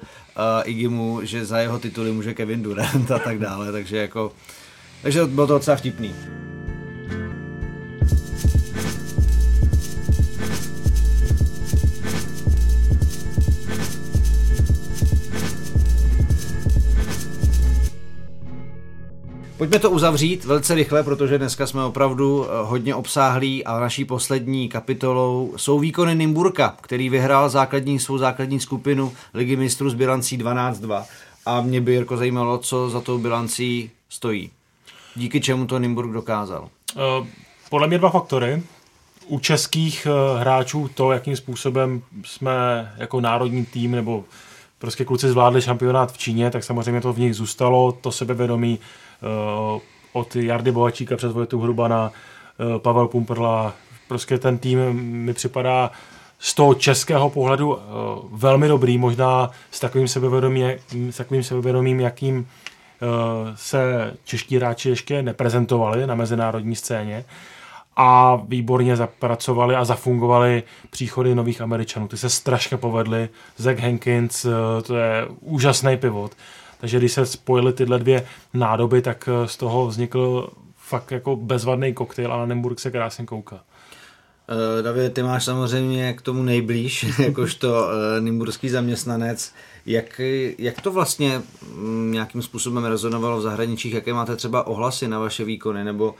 [0.64, 4.32] Igimu, že za jeho tituly může Kevin Durant a tak dále, takže jako
[5.02, 6.16] takže bylo to docela vtipný.
[19.66, 24.70] Pojďme to uzavřít velice rychle, protože dneska jsme opravdu eh, hodně obsáhlí a naší poslední
[24.70, 31.06] kapitolou jsou výkony Nymburka, který vyhrál základní, svou základní skupinu Ligy mistrů s bilancí 12-2.
[31.46, 34.52] A mě by Jirko zajímalo, co za tou bilancí stojí.
[35.16, 36.70] Díky čemu to Nymburk dokázal?
[36.96, 37.28] Uh,
[37.70, 38.64] podle mě dva faktory.
[39.28, 42.54] U českých uh, hráčů to, jakým způsobem jsme
[42.98, 44.24] jako národní tým nebo
[44.80, 48.80] prostě kluci zvládli šampionát v Číně, tak samozřejmě to v nich zůstalo, to sebevědomí
[50.14, 52.12] od Jardy Bohačíka přes Vojtu Hrubana,
[52.74, 53.74] uh, Pavel Pumperla,
[54.08, 55.92] prostě ten tým mi připadá
[56.40, 57.78] z toho českého pohledu
[58.32, 60.70] velmi dobrý, možná s takovým sebevědomím,
[61.10, 62.48] s takovým sebevědomím jakým
[63.56, 67.26] se čeští hráči ještě neprezentovali na mezinárodní scéně
[67.96, 72.08] a výborně zapracovali a zafungovali příchody nových Američanů.
[72.08, 73.30] Ty se strašně povedly.
[73.58, 74.46] Zach Hankins,
[74.84, 76.32] to je úžasný pivot.
[76.80, 82.34] Takže když se spojily tyhle dvě nádoby, tak z toho vznikl fakt jako bezvadný koktejl
[82.34, 83.56] a na Nymburk se krásně kouká.
[83.56, 89.54] Uh, David, ty máš samozřejmě k tomu nejblíž, jakožto uh, nymburský zaměstnanec.
[89.86, 90.22] Jak,
[90.58, 91.42] jak to vlastně
[91.78, 93.94] um, nějakým způsobem rezonovalo v zahraničích?
[93.94, 95.84] Jaké máte třeba ohlasy na vaše výkony?
[95.84, 96.16] Nebo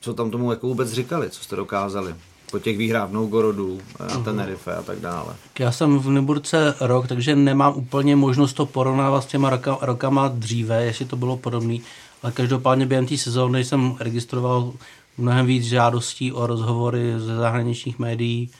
[0.00, 1.30] co tam tomu jako vůbec říkali?
[1.30, 2.14] Co jste dokázali?
[2.50, 4.24] Po těch výhrách v Novgorodu, na mhm.
[4.24, 5.34] Tenerife a tak dále.
[5.58, 10.28] Já jsem v Nymburce rok, takže nemám úplně možnost to porovnávat s těma roka, rokama
[10.28, 11.78] dříve, jestli to bylo podobné.
[12.22, 14.72] Ale každopádně během té sezóny jsem registroval
[15.18, 18.50] mnohem víc žádostí o rozhovory ze zahraničních médií,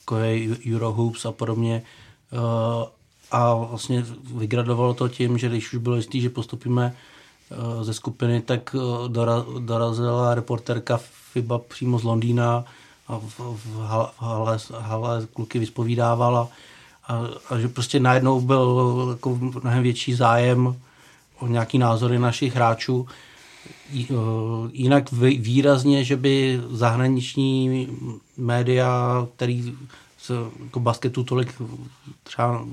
[0.00, 1.82] jako je Eurohoops a podobně.
[2.32, 2.86] Eh,
[3.30, 6.94] a vlastně vygradovalo to tím, že když už bylo jistý, že postupíme
[7.50, 9.08] eh, ze skupiny, tak eh,
[9.58, 11.00] dorazila reporterka
[11.32, 12.64] FIBA přímo z Londýna
[13.10, 13.86] a v, v,
[14.18, 16.48] hale, hale kluky vyspovídávala
[17.08, 20.76] a, a že prostě najednou byl jako mnohem větší zájem
[21.38, 23.06] o nějaký názory našich hráčů.
[24.72, 27.88] Jinak výrazně, že by zahraniční
[28.36, 29.74] média, který
[30.18, 30.34] se
[30.64, 31.54] jako basketu tolik
[32.22, 32.64] třeba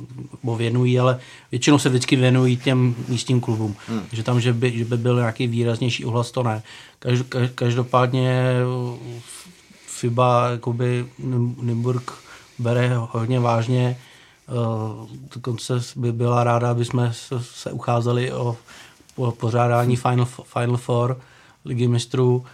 [0.58, 1.20] věnují, ale
[1.52, 3.76] většinou se vždycky věnují těm místním klubům.
[3.88, 4.02] Hmm.
[4.12, 6.64] Že tam, že by, že by byl nějaký výraznější ohlas, to ne.
[7.56, 8.54] Každopádně
[10.00, 11.08] FIBA, jakoby
[11.62, 12.12] Nymburk
[12.60, 13.98] bere hodně vážně
[14.50, 18.58] Eh, dokonce by byla ráda, aby jsme se ucházeli o
[19.38, 21.20] pořádání Final, Final Four
[21.66, 22.46] ligy mistrů.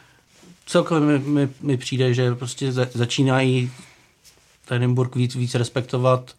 [0.65, 3.71] Celkově mi, mi, mi přijde, že prostě začínají
[4.71, 6.35] Edinburgh víc, víc respektovat.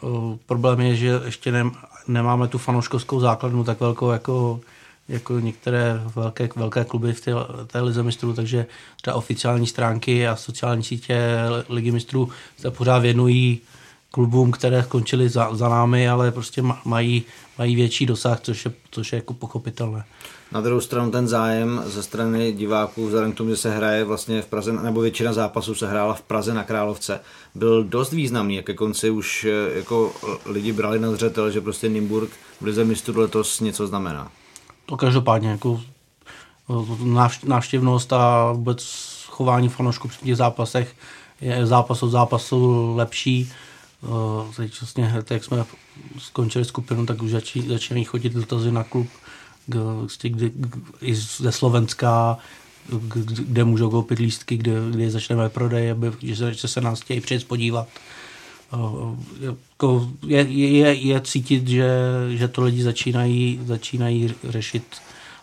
[0.00, 1.70] Uh, problém je, že ještě ne,
[2.08, 4.60] nemáme tu fanouškovskou základnu tak velkou jako,
[5.10, 7.32] jako některé velké, velké kluby v té,
[7.66, 8.66] té lize mistrů, takže
[9.02, 11.20] třeba oficiální stránky a sociální sítě
[11.68, 13.60] ligy mistrů se pořád věnují
[14.10, 17.22] klubům, které skončily za, za námi, ale prostě mají,
[17.58, 20.04] mají větší dosah, což je, což je jako pochopitelné.
[20.52, 24.42] Na druhou stranu ten zájem ze strany diváků, vzhledem k tomu, že se hraje vlastně
[24.42, 27.20] v Praze, nebo většina zápasů se hrála v Praze na Královce,
[27.54, 30.12] byl dost významný, ke konci už eh, jako
[30.44, 32.30] lidi brali na zřetel, že prostě Nymburk
[32.60, 34.32] v Lize mistrů letos něco znamená.
[34.90, 35.80] To každopádně, jako
[36.70, 38.84] eh, návštěvnost a vůbec
[39.26, 40.96] chování fanoušků při těch zápasech
[41.40, 43.52] je zápas od zápasu lepší
[44.02, 45.64] Uh, teď vlastně, jak jsme
[46.18, 49.08] skončili skupinu, tak už začí, začínají chodit dotazy na klub
[49.66, 50.52] kdy, kdy,
[51.00, 52.38] i ze Slovenska,
[53.22, 57.48] kde můžou koupit lístky, kde, kde začneme prodej, aby, že se, se nás chtějí přijet
[57.48, 57.88] podívat.
[58.72, 61.90] Uh, jako je, je, je cítit, že,
[62.28, 64.84] že to lidi začínají, začínají řešit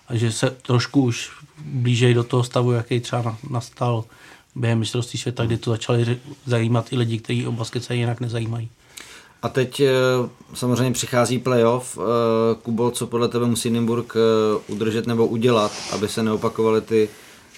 [0.07, 1.29] a že se trošku už
[1.65, 4.03] blížejí do toho stavu, jaký třeba nastal
[4.55, 8.69] během mistrovství světa, kdy to začali zajímat i lidi, kteří o basket se jinak nezajímají.
[9.41, 9.93] A teď eh,
[10.53, 11.97] samozřejmě přichází playoff.
[11.97, 17.09] Eh, Kubo, co podle tebe musí Nymburk eh, udržet nebo udělat, aby se neopakovaly ty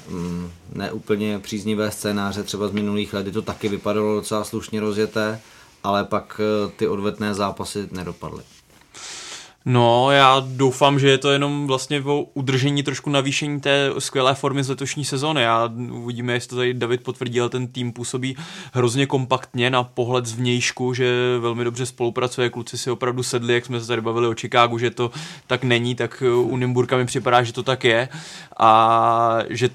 [0.09, 5.39] mm, neúplně příznivé scénáře třeba z minulých let, kdy to taky vypadalo docela slušně rozjeté,
[5.84, 6.41] ale pak
[6.75, 8.43] ty odvetné zápasy nedopadly.
[9.65, 14.63] No, já doufám, že je to jenom vlastně o udržení trošku navýšení té skvělé formy
[14.63, 15.41] z letošní sezóny.
[15.41, 18.38] Já uvidíme, jestli to tady David potvrdil, ten tým působí
[18.73, 23.65] hrozně kompaktně na pohled z vnějšku, že velmi dobře spolupracuje, kluci si opravdu sedli, jak
[23.65, 25.11] jsme se tady bavili o Chicagu, že to
[25.47, 28.09] tak není, tak u Nymburka mi připadá, že to tak je
[28.59, 29.69] a že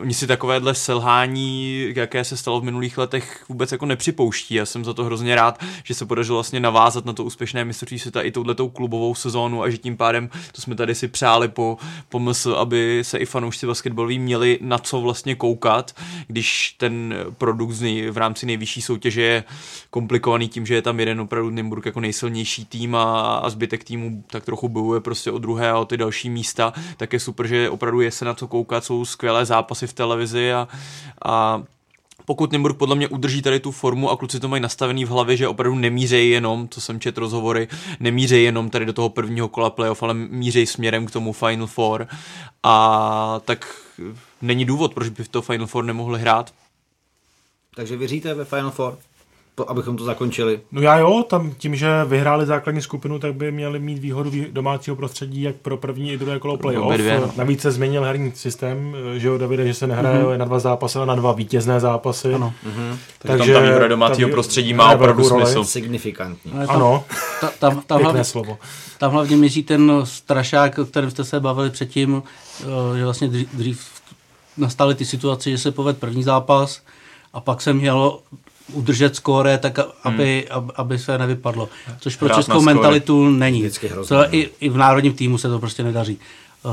[0.00, 4.54] oni si takovéhle selhání, jaké se stalo v minulých letech, vůbec jako nepřipouští.
[4.54, 7.98] Já jsem za to hrozně rád, že se podařilo vlastně navázat na to úspěšné mistrovství
[7.98, 11.76] světa i touhletou klubovou sezónu a že tím pádem, to jsme tady si přáli po,
[12.08, 15.94] po MS, aby se i fanoušci basketbaloví měli na co vlastně koukat,
[16.26, 17.74] když ten produkt
[18.10, 19.44] v rámci nejvyšší soutěže je
[19.90, 24.24] komplikovaný tím, že je tam jeden opravdu Nymburk jako nejsilnější tým a, a zbytek týmu
[24.30, 27.70] tak trochu bojuje prostě o druhé a o ty další místa, tak je super, že
[27.70, 30.68] opravdu je se na co koukat, jsou skvělé zápasy zápasy v televizi a,
[31.24, 31.62] a
[32.24, 35.36] pokud Nymburk podle mě udrží tady tu formu a kluci to mají nastavený v hlavě,
[35.36, 37.68] že opravdu nemířejí jenom, to jsem čet rozhovory,
[38.00, 42.06] nemířejí jenom tady do toho prvního kola playoff, ale mířejí směrem k tomu Final Four
[42.62, 43.66] a tak
[44.42, 46.52] není důvod, proč by v to Final Four nemohli hrát.
[47.74, 48.98] Takže věříte ve Final Four?
[49.68, 50.60] Abychom to zakončili.
[50.72, 54.46] No já jo, tam tím, že vyhráli základní skupinu, tak by měli mít výhodu vý-
[54.52, 56.94] domácího prostředí jak pro první i druhé kolo playoff.
[56.96, 57.30] Dvě, no.
[57.36, 60.26] Navíc se změnil herní systém, že jo, Davide, že se nehraje Mhm.
[60.26, 60.36] mm-hmm.
[60.38, 62.34] na dva zápasy, ale na dva vítězné zápasy.
[62.34, 62.52] Ano.
[63.18, 65.64] Takže tam ta výhoda domácího ta prostředí má opravdu smysl.
[65.64, 66.52] Signifikantní.
[66.52, 67.04] Ale tam, Ano,
[67.40, 68.58] ta, tam, tam, hlavně, slovo.
[68.98, 72.22] tam hlavně mizí ten strašák, o kterém jste se bavili předtím,
[72.96, 73.86] že vlastně dřív, dřív
[74.56, 76.82] nastaly ty situace, že se poved první zápas
[77.32, 78.20] a pak se mělo
[78.72, 81.68] udržet skóre, tak a- aby, aby, aby se nevypadlo.
[82.00, 83.60] Což pro Hrát českou mentalitu není.
[83.60, 84.34] Vždycky hrozné, To no.
[84.36, 86.18] i, I v národním týmu se to prostě nedaří.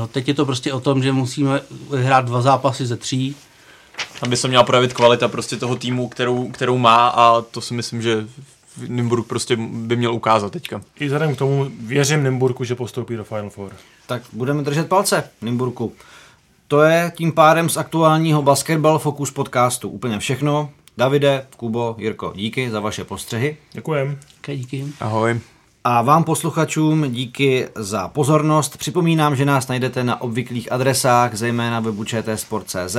[0.04, 1.60] Eh, Teď je to prostě o tom, že musíme
[1.96, 3.36] hrát dva zápasy ze tří,
[4.22, 8.02] Aby se měla projevit kvalita prostě toho týmu, kterou, kterou má a to si myslím,
[8.02, 8.26] že
[8.88, 10.80] Nymburk prostě by měl ukázat teďka.
[11.00, 13.72] I vzhledem k tomu věřím Nymburku, že postoupí do Final Four.
[14.06, 15.92] Tak budeme držet palce, Nymburku.
[16.68, 20.70] To je tím pádem z aktuálního Basketball Focus podcastu úplně všechno.
[20.96, 23.56] Davide, Kubo, Jirko, díky za vaše postřehy.
[23.72, 24.18] Děkujem.
[24.38, 24.84] Okay, díky.
[25.00, 25.40] Ahoj.
[25.84, 28.76] A vám posluchačům díky za pozornost.
[28.76, 32.96] Připomínám, že nás najdete na obvyklých adresách, zejména webu čtsport.cz,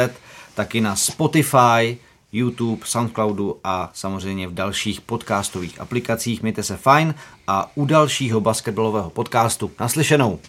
[0.56, 1.98] taky na Spotify,
[2.32, 6.42] YouTube, Soundcloudu a samozřejmě v dalších podcastových aplikacích.
[6.42, 7.16] Mějte se fajn
[7.48, 10.40] a u dalšího basketbalového podcastu naslyšenou.